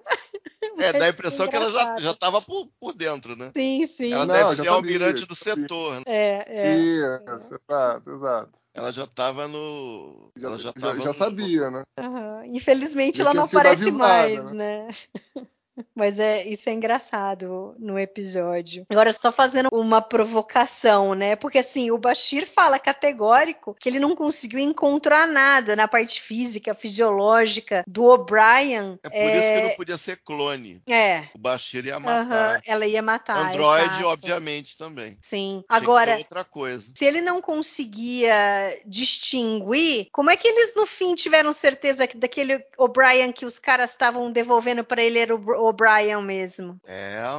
[0.79, 3.51] É, dá a impressão que ela já, já tava por, por dentro, né?
[3.53, 4.13] Sim, sim.
[4.13, 6.03] Ela não, deve ser almirante do setor, né?
[6.05, 6.77] É, é.
[6.77, 8.51] Isso, exato, exato.
[8.73, 10.31] Ela já estava no.
[10.41, 11.83] Ela já, já, já sabia, né?
[11.99, 12.55] Uhum.
[12.55, 14.87] Infelizmente ela não aparece avisada, mais, né?
[14.87, 15.45] né?
[15.95, 18.85] Mas é isso é engraçado no episódio.
[18.89, 21.35] Agora, só fazendo uma provocação, né?
[21.35, 26.75] Porque assim, o Bashir fala categórico que ele não conseguiu encontrar nada na parte física,
[26.75, 28.99] fisiológica do O'Brien.
[29.03, 29.37] É por é...
[29.37, 30.81] isso que não podia ser clone.
[30.87, 31.23] É.
[31.35, 32.55] O Bashir ia matar.
[32.55, 33.37] Uhum, ela ia matar.
[33.37, 34.07] Android, exato.
[34.07, 35.17] obviamente, também.
[35.21, 35.53] Sim.
[35.53, 36.93] Tinha Agora, outra coisa.
[36.95, 42.63] se ele não conseguia distinguir, como é que eles no fim tiveram certeza que daquele
[42.77, 46.79] O'Brien que os caras estavam devolvendo para ele era o O'Brien mesmo.
[46.85, 47.29] É, é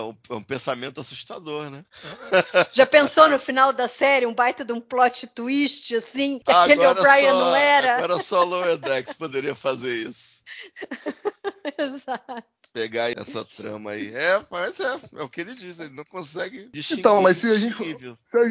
[0.00, 1.84] um, é um, pensamento assustador, né?
[2.72, 6.86] Já pensou no final da série, um baita de um plot twist, assim, que aquele
[6.86, 7.96] O'Brien não era?
[7.96, 10.42] Agora só Lower Decks poderia fazer isso.
[11.78, 14.12] Exato pegar essa trama aí.
[14.12, 17.00] É, mas é, é o que ele diz, ele não consegue distinguir.
[17.00, 17.86] Então, mas se a gente for,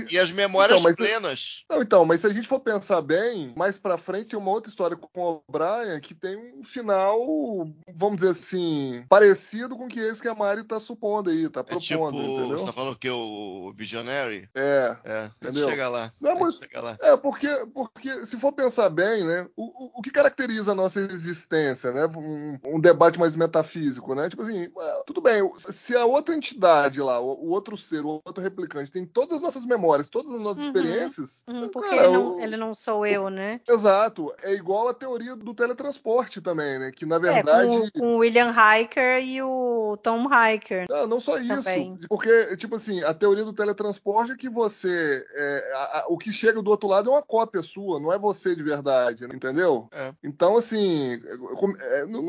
[0.09, 1.65] E as memórias então, plenas.
[1.69, 4.69] Não, então, mas se a gente for pensar bem, mais pra frente tem uma outra
[4.69, 7.19] história com o Brian que tem um final,
[7.93, 11.83] vamos dizer assim, parecido com que esse que a Mari tá supondo aí, tá propondo,
[11.83, 12.59] é tipo, entendeu?
[12.59, 14.47] Você tá falando que o Visionary?
[14.55, 14.95] É.
[15.03, 15.67] É, entendeu?
[15.67, 16.09] chega lá.
[16.21, 16.97] Não, mas, lá.
[17.01, 21.01] É, porque, porque se for pensar bem, né, o, o, o que caracteriza a nossa
[21.01, 24.29] existência, né, um, um debate mais metafísico, né?
[24.29, 24.67] Tipo assim,
[25.05, 29.37] tudo bem, se a outra entidade lá, o, outro ser, o outro replicante tem todas
[29.37, 31.43] as nossas memórias, todas as nossas uhum, experiências.
[31.47, 33.59] Uhum, porque cara, ele, não, ele, não, sou eu, né?
[33.67, 34.33] Exato.
[34.43, 36.91] É igual a teoria do teletransporte também, né?
[36.91, 37.75] Que na verdade.
[37.75, 40.85] É, com, com o William Hiker e o Tom Hiker.
[40.89, 41.63] Não, não só isso.
[41.63, 41.97] Também.
[42.07, 45.25] Porque, tipo assim, a teoria do teletransporte é que você.
[45.35, 48.17] É, a, a, o que chega do outro lado é uma cópia sua, não é
[48.17, 49.35] você de verdade, né?
[49.35, 49.87] entendeu?
[49.91, 50.13] É.
[50.23, 51.19] Então, assim,
[51.81, 52.21] é, não,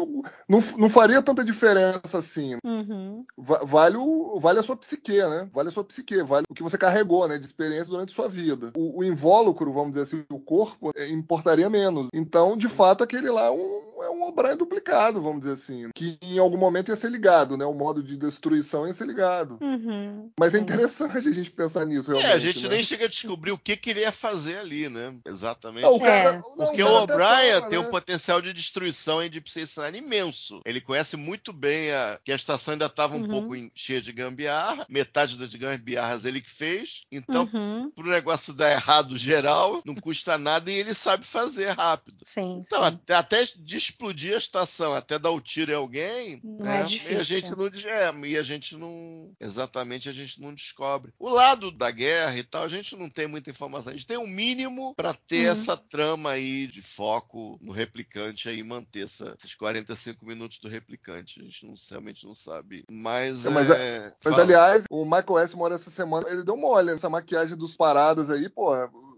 [0.48, 2.56] não, não faria tanta diferença diferença assim.
[2.64, 3.24] Uhum.
[3.36, 5.48] Vale, o, vale a sua psique, né?
[5.52, 7.38] Vale a sua psique, vale o que você carregou, né?
[7.38, 8.72] De experiência durante a sua vida.
[8.76, 12.08] O, o invólucro, vamos dizer assim, o corpo, é, importaria menos.
[12.12, 15.88] Então, de fato, aquele lá é um, é um O'Brien duplicado, vamos dizer assim.
[15.94, 17.64] Que em algum momento ia ser ligado, né?
[17.64, 19.58] O modo de destruição ia ser ligado.
[19.60, 20.30] Uhum.
[20.38, 22.30] Mas é interessante a gente pensar nisso, realmente.
[22.30, 22.74] É, a gente né?
[22.74, 25.14] nem chega a descobrir o que, que ele ia fazer ali, né?
[25.24, 25.82] Exatamente.
[25.82, 26.36] Não, o cara, É.
[26.36, 27.86] não, Porque o O'Brien tem né?
[27.86, 30.60] um potencial de destruição e de psicossocial imenso.
[30.64, 33.28] Ele conhece muito bem a, que a estação ainda estava um Uhum.
[33.28, 37.02] pouco em- cheia de gambiarra, metade das gambiarras ele que fez.
[37.10, 37.90] Então, Uhum.
[37.94, 42.24] pro negócio dar errado geral, não custa nada e ele sabe fazer rápido.
[42.26, 42.60] Sim.
[42.64, 42.88] Então, sim.
[42.88, 46.82] até, até de explodir a estação, até dar o tiro em alguém, né?
[47.06, 51.12] é E a gente não é, e a gente não exatamente a gente não descobre.
[51.18, 53.92] O lado da guerra e tal, a gente não tem muita informação.
[53.92, 55.52] A gente tem um mínimo para ter Uhum.
[55.52, 61.43] essa trama aí de foco no replicante aí manter essa, esses 45 minutos do replicante.
[61.44, 62.84] A gente não, realmente não sabe.
[62.90, 64.42] Mas É, mas é, Mas, fala.
[64.42, 68.72] aliás, o Michael Westmore essa semana, ele deu mole nessa maquiagem dos paradas aí, pô,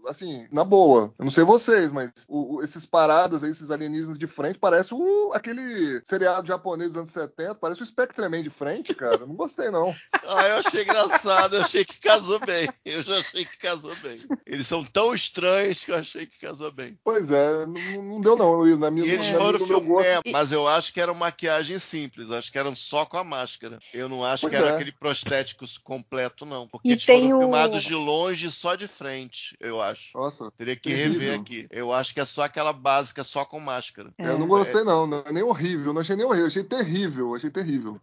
[0.07, 1.13] assim, na boa.
[1.19, 4.93] Eu não sei vocês, mas o- o- esses paradas aí, esses alienígenas de frente, parece
[4.93, 9.15] o, aquele seriado japonês dos anos 70, parece o Spectreman de frente, cara.
[9.17, 9.93] Eu não gostei, não.
[10.29, 12.67] Ah, eu achei engraçado, eu achei que casou bem.
[12.83, 14.21] Eu já achei que casou bem.
[14.45, 16.99] Eles são tão estranhos que eu achei que casou bem.
[17.01, 18.77] Pois é, não, não deu não, Luiz.
[18.77, 20.05] Na minha, E eles na foram filmar, gosto.
[20.05, 23.79] é, mas eu acho que era maquiagem simples, acho que eram só com a máscara.
[23.93, 24.75] Eu não acho Pois que era é.
[24.75, 26.67] aquele prostético completo, não.
[26.67, 29.96] Porque E eles tem foram o- filmados de longe, só de frente, eu acho.
[30.13, 31.19] Nossa, Teria que terrível.
[31.19, 31.67] rever aqui.
[31.69, 34.13] Eu acho que é só aquela básica, só com máscara.
[34.17, 34.27] É.
[34.27, 37.49] eu não gostei não, não é nem horrível, não achei nem horrível, achei terrível, achei
[37.49, 37.99] terrível.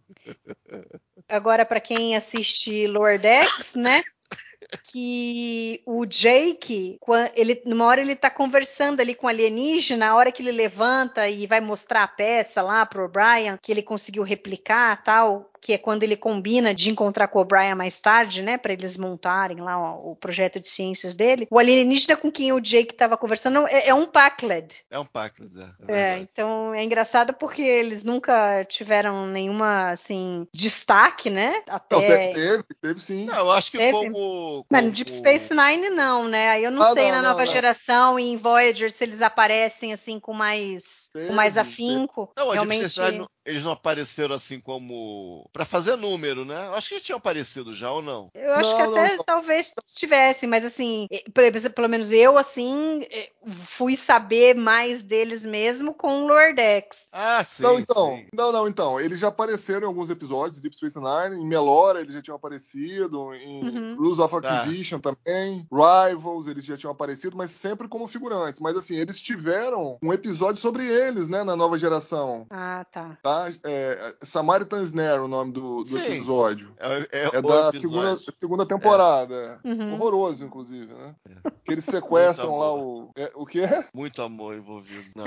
[1.27, 4.03] Agora, para quem assiste Lower Decks, né?
[4.95, 6.97] Que o Jake,
[7.35, 11.27] ele, numa hora ele tá conversando ali com o alienígena, a hora que ele levanta
[11.27, 15.77] e vai mostrar a peça lá pro O'Brien, que ele conseguiu replicar tal, que é
[15.77, 18.57] quando ele combina de encontrar com o O'Brien mais tarde, né?
[18.57, 21.45] Para eles montarem lá o, o projeto de ciências dele.
[21.51, 24.85] O alienígena com quem o Jake estava conversando é, é um Pacled.
[24.89, 25.91] É um Paclas, é.
[25.91, 31.63] é É, então é engraçado porque eles nunca tiveram nenhuma, assim, destaque, né?
[31.67, 32.29] Não, Até.
[32.29, 33.25] te- teve, teve sim.
[33.25, 33.91] Não, eu acho que Teve?
[33.91, 34.65] como.
[34.69, 36.49] Mas no Deep Space Nine não, né?
[36.51, 37.51] Aí eu não Ah, sei não, na não, nova não.
[37.51, 42.31] geração e em Voyager se eles aparecem assim com mais, com mais afinco.
[42.37, 42.75] Não, a Deep.
[42.89, 45.47] Space Nine eles não apareceram assim como.
[45.53, 46.55] Pra fazer número, né?
[46.73, 48.29] Acho que eles tinham aparecido já ou não.
[48.33, 49.23] Eu acho Não, que não, até não.
[49.23, 51.23] talvez tivesse, mas assim, eh,
[51.69, 53.29] pelo, menos eu, assim, eh,
[53.65, 57.07] fui saber mais deles mesmo com o Lower Decks.
[57.11, 57.63] Ah, sim.
[57.63, 58.25] não, então, sim.
[58.33, 58.99] não, não, então.
[58.99, 61.41] Eles já apareceram em alguns episódios de Deep Space Nine.
[61.43, 63.33] Em Melora eles já tinham aparecido.
[63.33, 63.95] Em Uhum.
[63.97, 64.61] Rules of Tá.
[64.61, 65.65] Acquisition também.
[65.71, 68.59] Rivals eles já tinham aparecido, mas sempre como figurantes.
[68.59, 72.45] Mas assim, eles tiveram um episódio sobre eles, né, na nova geração.
[72.49, 73.17] Ah, tá.
[73.23, 73.34] Tá?
[73.63, 76.17] É, Samaritan Snare, o nome do, do Sim.
[76.17, 76.69] episódio.
[76.79, 77.37] É, é É da
[77.69, 77.79] episódio.
[77.79, 79.59] segunda, segunda temporada.
[79.63, 79.67] é.
[79.67, 79.93] Uhum.
[79.93, 81.15] Horroroso, inclusive, né?
[81.63, 83.09] Que eles sequestram lá o.
[83.15, 83.67] É, o quê?
[83.93, 85.05] Muito amor envolvido.
[85.15, 85.25] Não.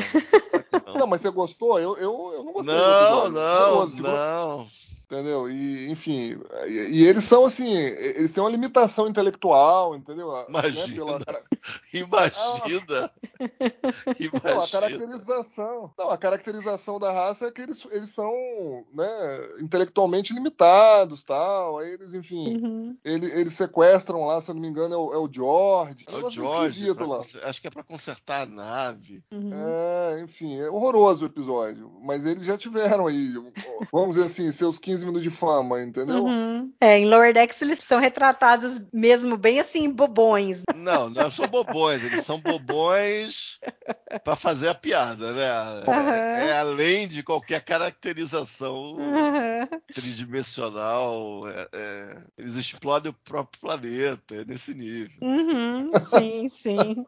[0.95, 1.79] Não, mas você gostou?
[1.79, 4.03] Eu, eu, eu não gostei do Não, episódio.
[4.03, 4.67] não, não.
[5.11, 5.51] Entendeu?
[5.51, 10.31] E, enfim, e, e eles são assim, eles têm uma limitação intelectual, entendeu?
[10.35, 10.95] Né, Imagina.
[11.07, 11.43] pela cara-
[11.95, 13.11] Imagina.
[14.45, 14.67] Não, a Imagina.
[14.71, 15.91] caracterização.
[15.99, 18.31] Não, a caracterização da raça é que eles, eles são,
[18.93, 19.07] né,
[19.63, 21.79] intelectualmente limitados, tal.
[21.79, 22.97] Aí eles, enfim, Uhum.
[23.05, 26.05] ele- eles sequestram lá, se eu não me engano, é o, é o George.
[26.07, 27.21] É Um o George, pra lá.
[27.21, 29.23] acho que é pra consertar a nave.
[29.33, 29.51] Uhum.
[29.55, 31.91] É, enfim, é horroroso o episódio.
[32.03, 33.33] Mas eles já tiveram aí,
[33.93, 36.25] vamos dizer assim, seus 15 minutos de fama, entendeu?
[36.25, 36.73] Uhum.
[36.81, 40.63] É, em Lower Decks eles são retratados mesmo bem assim, bobões.
[40.75, 43.59] Não, não são bobões, eles são bobões
[44.25, 45.49] pra fazer a piada, né?
[45.87, 46.15] Aham.
[46.15, 49.81] É, é além de qualquer caracterização Uhum.
[49.95, 51.41] tridimensional.
[51.49, 55.17] é- é, eles explodem o próprio planeta, é nesse nível.
[55.23, 57.05] Uhum, sim, sim.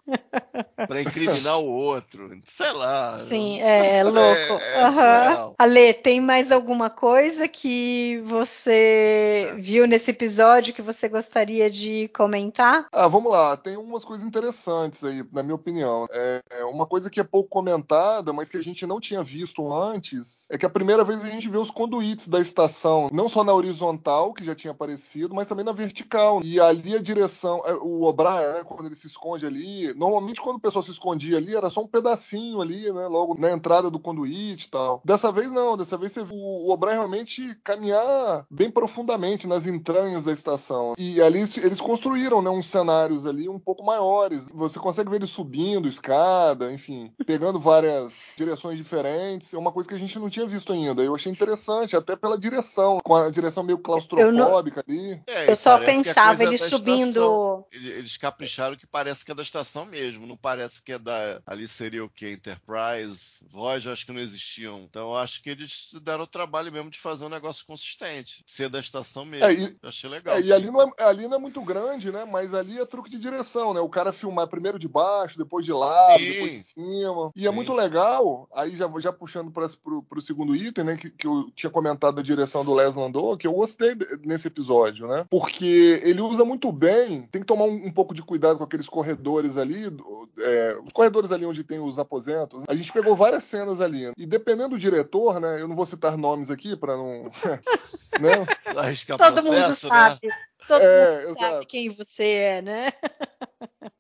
[0.86, 2.30] Pra incriminar o outro.
[2.45, 3.24] Sei lá.
[3.28, 4.18] Sim, é louco.
[4.18, 4.91] É, é Aham.
[4.93, 5.55] surreal.
[5.59, 7.80] Ale, tem mais alguma coisa que
[8.26, 12.87] você viu nesse episódio que você gostaria de comentar?
[12.93, 13.57] Ah, vamos lá.
[13.57, 16.07] Tem umas coisas interessantes aí, na minha opinião.
[16.11, 19.72] É, é uma coisa que é pouco comentada, mas que a gente não tinha visto
[19.72, 23.45] antes, é que a primeira vez a gente vê os conduítes da estação, não só
[23.45, 26.41] na horizontal, que já tinha aparecido, mas também na vertical.
[26.45, 30.57] E ali a direção, é, o O'Brien, né, quando ele se esconde ali, normalmente quando
[30.57, 33.07] o pessoal se escondia ali, era só um pedacinho ali, né?
[33.07, 35.01] Logo na entrada do conduíte e tal.
[35.05, 40.25] Dessa vez não, dessa vez você viu o O'Brien realmente caminhar bem profundamente nas entranhas
[40.25, 40.95] da estação.
[40.99, 44.49] E ali eles construíram, né, uns cenários ali um pouco maiores.
[44.53, 49.55] Você consegue ver ele subindo escada, enfim, pegando várias direções diferentes.
[49.55, 51.03] É uma coisa que a gente não tinha visto ainda.
[51.03, 55.01] Eu achei interessante, até pela direção, com a direção meio claustrofóbica eu não...
[55.01, 55.23] ali.
[55.27, 57.64] É, eu só pensava ele subindo.
[57.73, 61.41] Eles capricharam que parece que é da estação mesmo, não parece que é da.
[61.47, 62.31] Ali seria o que?
[62.31, 64.81] Enterprise, Voyager, acho que não existiam.
[64.81, 68.69] Então eu acho que eles deram o trabalho mesmo de fazer um negócio consistente, ser
[68.69, 69.47] da estação mesmo.
[69.47, 70.37] É, e, achei legal.
[70.37, 72.25] É, e ali não, é, ali não é muito grande, né?
[72.25, 73.81] Mas ali é truque de direção, né?
[73.81, 76.33] O cara filmar primeiro de baixo, depois de lado, sim.
[76.33, 77.33] depois de cima.
[77.37, 77.49] E é sim.
[77.49, 80.97] é muito legal, aí já, já puxando para o segundo item, né?
[80.97, 83.95] Que, que eu tinha comentado da direção do Les Landau, que eu gostei
[84.25, 85.27] nesse episódio, né?
[85.29, 88.89] Porque ele usa muito bem, tem que tomar um, um pouco de cuidado com aqueles
[88.89, 89.85] corredores ali,
[90.39, 92.65] é, os corredores ali onde tem os aposentos.
[92.69, 94.13] A gente pegou várias cenas ali.
[94.17, 95.61] E dependendo do diretor, né?
[95.61, 97.31] Eu não vou citar nomes aqui para não.
[97.51, 98.46] Né?
[98.76, 100.09] Arriscar Todo processo, mundo né?
[100.09, 100.26] sabe.
[100.26, 100.34] Né?
[100.68, 102.92] Todo é, mundo sabe quem você é, né?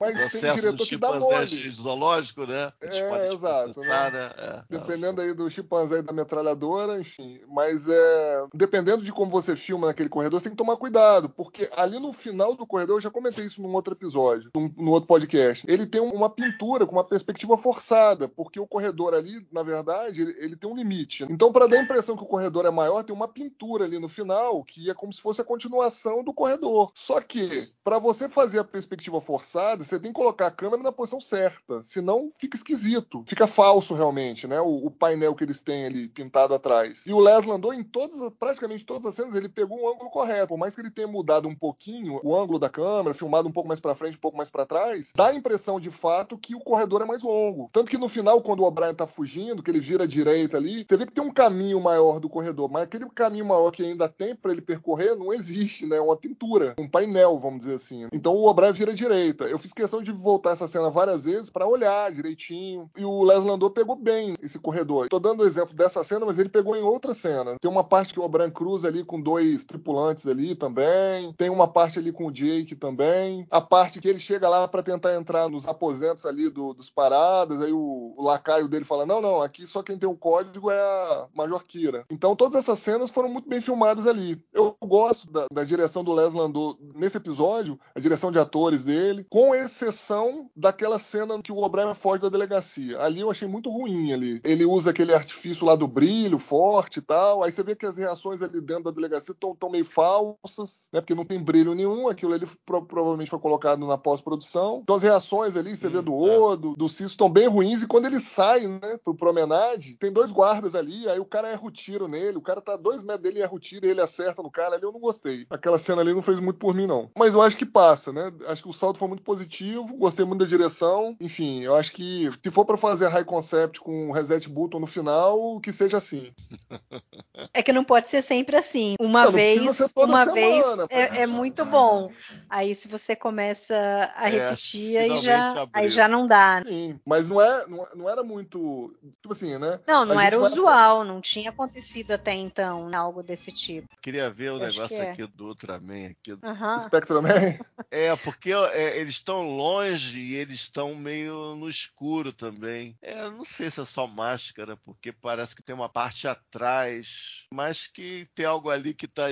[0.00, 1.70] Mas Processo tem diretor que dá mole.
[1.72, 2.72] zoológico, né?
[2.80, 3.80] É, exato.
[3.80, 4.10] Né?
[4.10, 4.30] Né?
[4.38, 7.38] É, Dependendo aí do chimpanzé e da metralhadora, enfim.
[7.46, 8.46] Mas é.
[8.54, 11.28] Dependendo de como você filma naquele corredor, você tem que tomar cuidado.
[11.28, 14.90] Porque ali no final do corredor, eu já comentei isso num outro episódio, num, num
[14.90, 15.70] outro podcast.
[15.70, 18.26] Ele tem uma pintura com uma perspectiva forçada.
[18.26, 21.26] Porque o corredor ali, na verdade, ele, ele tem um limite.
[21.28, 24.08] Então, para dar a impressão que o corredor é maior, tem uma pintura ali no
[24.08, 26.90] final que é como se fosse a continuação do corredor.
[26.94, 27.48] Só que,
[27.84, 31.82] para você fazer a perspectiva forçada, você tem que colocar a câmera na posição certa,
[31.82, 34.60] senão fica esquisito, fica falso realmente, né?
[34.60, 37.02] O, o painel que eles têm ali pintado atrás.
[37.04, 40.48] E o Les Landau, em todas, praticamente todas as cenas, ele pegou um ângulo correto.
[40.48, 43.68] Por mais que ele tenha mudado um pouquinho o ângulo da câmera, filmado um pouco
[43.68, 46.60] mais para frente, um pouco mais para trás, dá a impressão de fato que o
[46.60, 47.68] corredor é mais longo.
[47.72, 50.84] Tanto que no final, quando o O'Brien tá fugindo, que ele vira à direita ali,
[50.86, 54.08] você vê que tem um caminho maior do corredor, mas aquele caminho maior que ainda
[54.08, 55.96] tem para ele percorrer não existe, né?
[55.96, 58.06] É uma pintura, um painel, vamos dizer assim.
[58.12, 59.44] Então o O'Brien vira à direita.
[59.44, 62.90] Eu fiz questão de voltar essa cena várias vezes para olhar direitinho.
[62.96, 65.08] E o Les Landau pegou bem esse corredor.
[65.08, 67.56] Tô dando o exemplo dessa cena, mas ele pegou em outra cena.
[67.60, 71.32] Tem uma parte que o O'Brien cruza ali com dois tripulantes ali também.
[71.34, 73.46] Tem uma parte ali com o Jake também.
[73.50, 77.62] A parte que ele chega lá para tentar entrar nos aposentos ali do, dos paradas.
[77.62, 80.78] Aí o, o, lacaio dele fala: Não, não, aqui só quem tem o código é
[80.78, 82.04] a Major Kira.
[82.10, 84.42] Então todas essas cenas foram muito bem filmadas ali.
[84.52, 89.26] Eu gosto da, da direção do Les Landau nesse episódio, a direção de atores dele,
[89.28, 93.00] com exceção daquela cena que o O'Brien foge da delegacia.
[93.00, 94.40] Ali eu achei muito ruim ali.
[94.44, 97.42] Ele usa aquele artifício lá do brilho forte e tal.
[97.42, 101.00] Aí você vê que as reações ali dentro da delegacia estão meio falsas, né?
[101.00, 102.08] Porque não tem brilho nenhum.
[102.08, 104.80] Aquilo ali pro, provavelmente foi colocado na pós-produção.
[104.82, 106.76] Então as reações ali, você hum, vê do Odo, é.
[106.76, 107.82] do Ciso, estão bem ruins.
[107.82, 111.08] E quando ele sai, né, pro promenade, tem dois guardas ali.
[111.08, 112.36] Aí o cara erra o tiro nele.
[112.36, 114.50] O cara tá a dois metros dele e erra o tiro e ele acerta no
[114.50, 114.74] cara.
[114.74, 115.46] Ali eu não gostei.
[115.48, 117.10] Aquela cena ali não fez muito por mim, não.
[117.16, 118.32] Mas eu acho que passa, né?
[118.46, 119.59] Acho que o salto foi muito positivo.
[119.98, 121.16] Gostei muito da direção.
[121.20, 125.60] Enfim, eu acho que se for para fazer high concept com reset button no final,
[125.60, 126.32] que seja assim.
[127.54, 128.96] É que não pode ser sempre assim.
[129.00, 132.10] Uma não, vez, não uma semana, vez é, é, muito bom.
[132.50, 133.74] Aí se você começa
[134.14, 136.62] a é, repetir, é, aí, já, aí já não dá.
[136.66, 138.94] Sim, mas não, é, não, não era muito.
[139.22, 139.80] Tipo assim, né?
[139.86, 143.88] Não, não era usual, não tinha acontecido até então algo desse tipo.
[144.02, 145.10] Queria ver o negócio é.
[145.10, 146.08] aqui do Ultraman.
[146.08, 146.32] Aqui.
[146.32, 146.78] Uhum.
[146.78, 147.58] Spectroman?
[147.90, 152.96] É, porque é, eles estão longe e eles estão meio no escuro também.
[153.02, 157.86] É, não sei se é só máscara, porque parece que tem uma parte atrás, mas
[157.86, 159.30] que tem algo ali que tá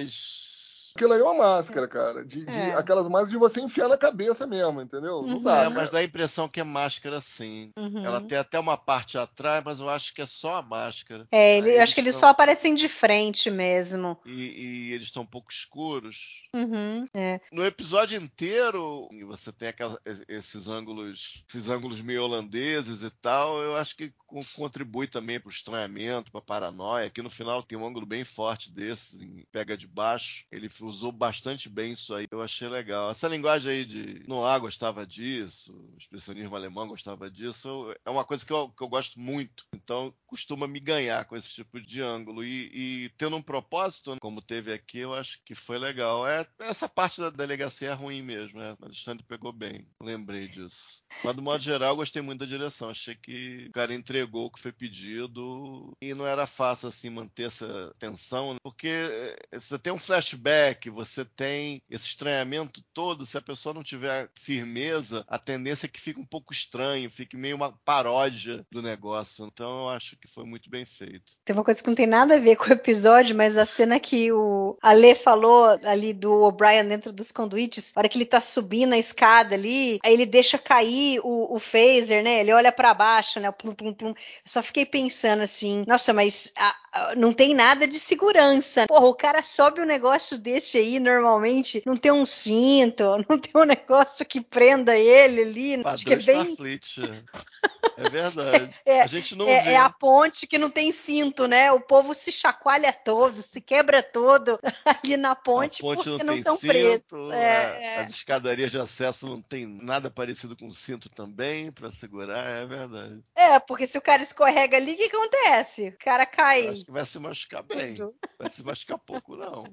[0.98, 2.24] Aquilo aí é uma máscara, cara.
[2.24, 2.74] De, de é.
[2.74, 5.18] aquelas máscaras de você enfiar na cabeça mesmo, entendeu?
[5.18, 5.28] Uhum.
[5.28, 5.62] Não dá.
[5.62, 7.70] É, mas dá a impressão que é máscara sim.
[7.76, 8.04] Uhum.
[8.04, 11.28] Ela tem até uma parte atrás, mas eu acho que é só a máscara.
[11.30, 12.20] É, ele, acho que eles tão...
[12.22, 14.18] só aparecem de frente mesmo.
[14.26, 16.48] E, e eles estão um pouco escuros.
[16.52, 17.40] Uhum, é.
[17.52, 23.62] No episódio inteiro, você tem aquelas, esses ângulos, esses ângulos meio holandeses e tal.
[23.62, 24.12] Eu acho que
[24.56, 27.06] contribui também para o estranhamento, para a paranoia.
[27.06, 30.44] Aqui no final tem um ângulo bem forte desse, pega de baixo.
[30.50, 32.26] Ele usou bastante bem isso aí.
[32.30, 33.10] Eu achei legal.
[33.10, 38.44] Essa linguagem aí de Noah gostava disso, o expressionismo alemão gostava disso, é uma coisa
[38.44, 39.64] que eu, que eu gosto muito.
[39.74, 42.44] Então, costuma me ganhar com esse tipo de ângulo.
[42.44, 46.26] E, e tendo um propósito, como teve aqui, eu acho que foi legal.
[46.26, 48.74] É, essa parte da delegacia é ruim mesmo, né?
[48.80, 49.86] O Alexandre pegou bem.
[50.02, 51.02] Lembrei disso.
[51.24, 52.90] Mas, do modo geral, gostei muito da direção.
[52.90, 57.44] Achei que o cara entregou o que foi pedido e não era fácil, assim, manter
[57.44, 63.36] essa tensão, porque eh, você tem um flashback que você tem esse estranhamento todo, se
[63.36, 67.56] a pessoa não tiver firmeza, a tendência é que fique um pouco estranho, fique meio
[67.56, 69.46] uma paródia do negócio.
[69.46, 71.36] Então eu acho que foi muito bem feito.
[71.44, 73.98] Tem uma coisa que não tem nada a ver com o episódio, mas a cena
[73.98, 78.40] que o Ale falou ali do O'Brien dentro dos conduítes, a hora que ele tá
[78.40, 82.40] subindo a escada ali, aí ele deixa cair o, o phaser, né?
[82.40, 83.50] Ele olha para baixo, né?
[83.50, 84.10] Plum, plum, plum.
[84.10, 84.14] Eu
[84.44, 88.86] só fiquei pensando assim, nossa, mas a, a, não tem nada de segurança.
[88.86, 93.52] Porra, o cara sobe um negócio desse aí, normalmente, não tem um cinto, não tem
[93.54, 95.82] um negócio que prenda ele ali.
[95.82, 96.56] Padrão acho que é bem...
[97.98, 98.74] É verdade.
[98.86, 99.70] É, a gente não é, vê.
[99.70, 101.72] É a ponte que não tem cinto, né?
[101.72, 106.34] O povo se chacoalha todo, se quebra todo ali na ponte, a ponte porque não,
[106.34, 107.32] estão presos.
[107.32, 112.48] É, é, as escadarias de acesso não tem nada parecido com cinto também para segurar,
[112.48, 113.20] é verdade.
[113.34, 115.88] É, porque se o cara escorrega ali, o que acontece?
[115.88, 116.66] O cara cai.
[116.66, 117.96] Eu acho que vai se machucar bem.
[118.38, 119.64] Vai se machucar pouco, não.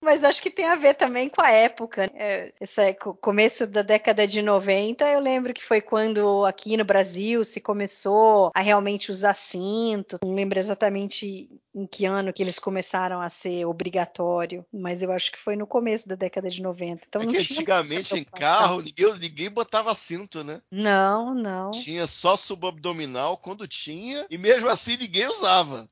[0.00, 2.10] Mas acho que tem a ver também com a época.
[2.12, 2.52] Né?
[2.60, 7.60] Esse começo da década de 90, eu lembro que foi quando aqui no Brasil se
[7.60, 10.18] começou a realmente usar cinto.
[10.22, 15.32] Não lembro exatamente em que ano que eles começaram a ser obrigatório, mas eu acho
[15.32, 17.02] que foi no começo da década de 90.
[17.06, 20.60] Então, é que antigamente em carro ninguém, ninguém botava cinto, né?
[20.70, 21.70] Não, não.
[21.70, 25.86] Tinha só subabdominal quando tinha, e mesmo assim ninguém usava.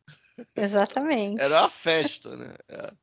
[0.56, 1.40] Exatamente.
[1.40, 2.54] Era uma festa, né?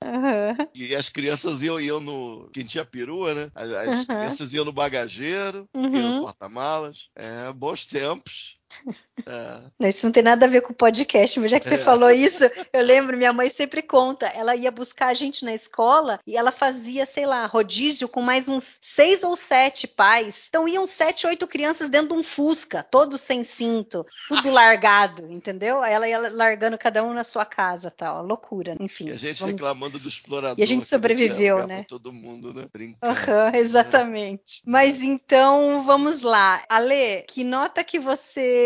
[0.03, 0.67] Uhum.
[0.73, 2.49] E as crianças iam, iam no.
[2.53, 3.51] Quem tinha perua, né?
[3.55, 4.05] As, as uhum.
[4.05, 5.95] crianças iam no bagageiro, uhum.
[5.95, 7.09] iam no porta-malas.
[7.15, 8.56] É, bons tempos.
[9.25, 9.89] É.
[9.89, 11.79] Isso não tem nada a ver com o podcast, mas já que você é.
[11.79, 16.19] falou isso, eu lembro, minha mãe sempre conta, ela ia buscar a gente na escola
[16.25, 20.45] e ela fazia, sei lá, rodízio com mais uns seis ou sete pais.
[20.47, 25.81] Então iam sete, oito crianças dentro de um Fusca, todos sem cinto, tudo largado, entendeu?
[25.81, 29.07] Aí ela ia largando cada um na sua casa, tal, loucura, enfim.
[29.07, 29.59] E a gente vamos...
[29.59, 30.59] reclamando do explorador.
[30.59, 31.85] E a gente sobreviveu, né?
[31.87, 32.67] Todo mundo, né?
[32.75, 34.61] Uhum, exatamente.
[34.65, 36.63] Mas então, vamos lá.
[36.69, 38.56] Ale, que nota que você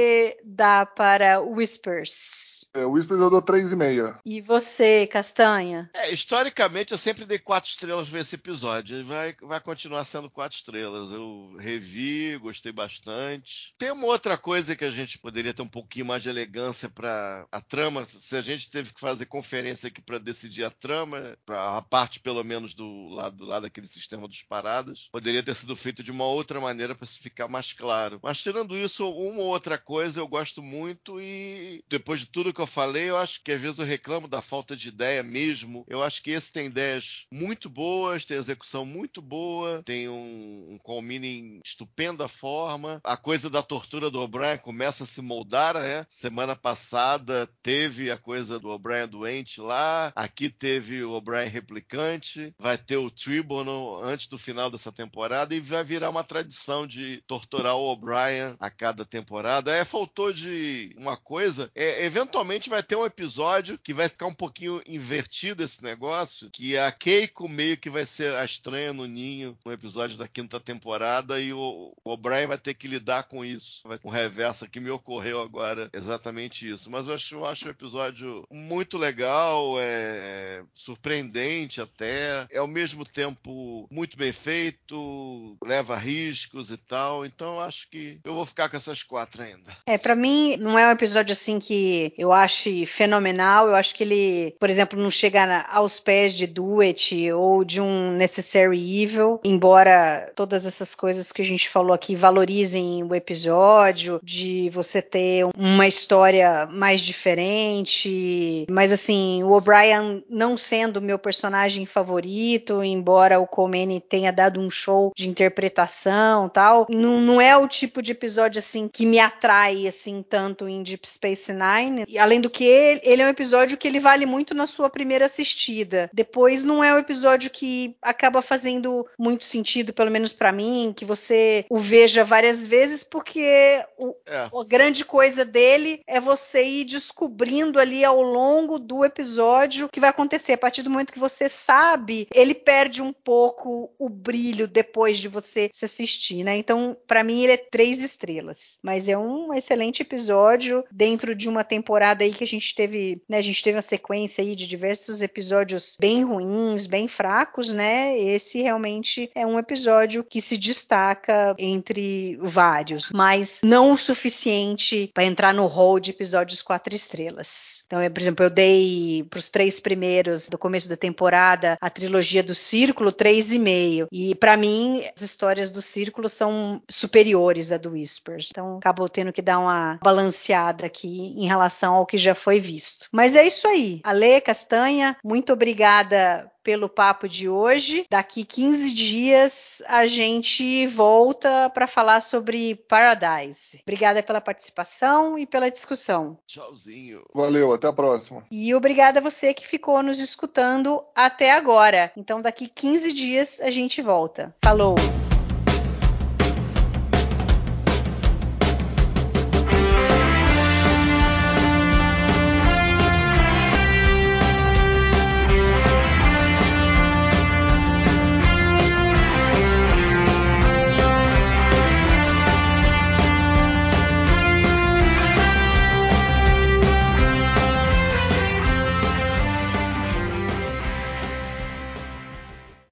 [0.43, 2.69] dá para Whispers?
[2.73, 4.19] É, Whispers eu dou 3,5.
[4.25, 5.89] E você, Castanha?
[5.95, 9.03] É, historicamente eu sempre dei 4 estrelas para esse episódio.
[9.05, 11.11] Vai, vai continuar sendo 4 estrelas.
[11.11, 13.73] Eu revi, gostei bastante.
[13.77, 17.45] Tem uma outra coisa que a gente poderia ter um pouquinho mais de elegância para
[17.51, 18.05] a trama.
[18.05, 22.43] Se a gente teve que fazer conferência aqui para decidir a trama, a parte pelo
[22.43, 26.25] menos do lado, do lado daquele sistema dos paradas, poderia ter sido feito de uma
[26.25, 28.19] outra maneira para ficar mais claro.
[28.23, 32.61] Mas tirando isso, uma ou outra coisa eu gosto muito e depois de tudo que
[32.61, 35.85] eu falei, eu acho que às vezes eu reclamo da falta de ideia mesmo.
[35.87, 40.77] Eu acho que esse tem ideias muito boas, tem execução muito boa, tem um, um
[40.77, 43.01] culmina em estupenda forma.
[43.03, 46.05] A coisa da tortura do O'Brien começa a se moldar, né?
[46.09, 52.77] Semana passada teve a coisa do O'Brien doente lá, aqui teve o O'Brien replicante, vai
[52.77, 57.75] ter o Tribunal antes do final dessa temporada e vai virar uma tradição de torturar
[57.75, 59.70] o O'Brien a cada temporada.
[59.71, 64.33] É, faltou de uma coisa, é, eventualmente vai ter um episódio que vai ficar um
[64.33, 69.57] pouquinho invertido esse negócio, que a Keiko meio que vai ser a estranha no ninho
[69.65, 73.81] no episódio da quinta temporada e o, O'Brien vai ter que lidar com isso.
[73.85, 76.89] Vai um reverso que me ocorreu agora exatamente isso.
[76.89, 83.03] Mas eu acho, eu acho o episódio muito legal, é surpreendente até, é ao mesmo
[83.03, 87.25] tempo muito bem feito, leva riscos e tal.
[87.25, 89.60] Então eu acho que eu vou ficar com essas quatro ainda.
[89.85, 93.67] É, para mim, não é um episódio assim que eu ache fenomenal.
[93.67, 97.81] Eu acho que ele, por exemplo, não chega aos pés de Do It ou de
[97.81, 104.19] um Necessary Evil, embora todas essas coisas que a gente falou aqui valorizem o episódio,
[104.23, 108.65] de você ter uma história mais diferente.
[108.69, 114.69] Mas assim, o O'Brien não sendo meu personagem favorito, embora o Comene tenha dado um
[114.69, 119.50] show de interpretação tal, não, não é o tipo de episódio assim que me atrai
[119.87, 122.05] assim tanto em Deep Space Nine.
[122.07, 124.89] E além do que ele, ele é um episódio que ele vale muito na sua
[124.89, 126.09] primeira assistida.
[126.13, 131.05] Depois não é um episódio que acaba fazendo muito sentido, pelo menos para mim, que
[131.05, 134.37] você o veja várias vezes, porque o, é.
[134.37, 139.99] a grande coisa dele é você ir descobrindo ali ao longo do episódio o que
[139.99, 140.53] vai acontecer.
[140.53, 145.27] A partir do momento que você sabe, ele perde um pouco o brilho depois de
[145.27, 146.57] você se assistir, né?
[146.57, 148.79] Então, para mim, ele é três estrelas.
[148.83, 153.21] Mas é um um excelente episódio dentro de uma temporada aí que a gente teve,
[153.27, 158.17] né, a gente teve uma sequência aí de diversos episódios bem ruins, bem fracos, né?
[158.17, 165.23] Esse realmente é um episódio que se destaca entre vários, mas não o suficiente para
[165.23, 167.83] entrar no hall de episódios quatro estrelas.
[167.87, 171.89] Então, eu, por exemplo, eu dei para os três primeiros do começo da temporada a
[171.89, 177.71] trilogia do Círculo três e meio e para mim as histórias do Círculo são superiores
[177.71, 178.49] à do Whispers.
[178.51, 183.07] Então, acabou tendo que dar uma balanceada aqui em relação ao que já foi visto.
[183.11, 184.01] Mas é isso aí.
[184.03, 188.05] Ale Castanha, muito obrigada pelo papo de hoje.
[188.09, 193.79] Daqui 15 dias a gente volta para falar sobre Paradise.
[193.81, 196.37] Obrigada pela participação e pela discussão.
[196.45, 197.23] Tchauzinho.
[197.33, 198.43] Valeu, até a próxima.
[198.51, 202.11] E obrigada a você que ficou nos escutando até agora.
[202.15, 204.55] Então daqui 15 dias a gente volta.
[204.63, 204.95] Falou.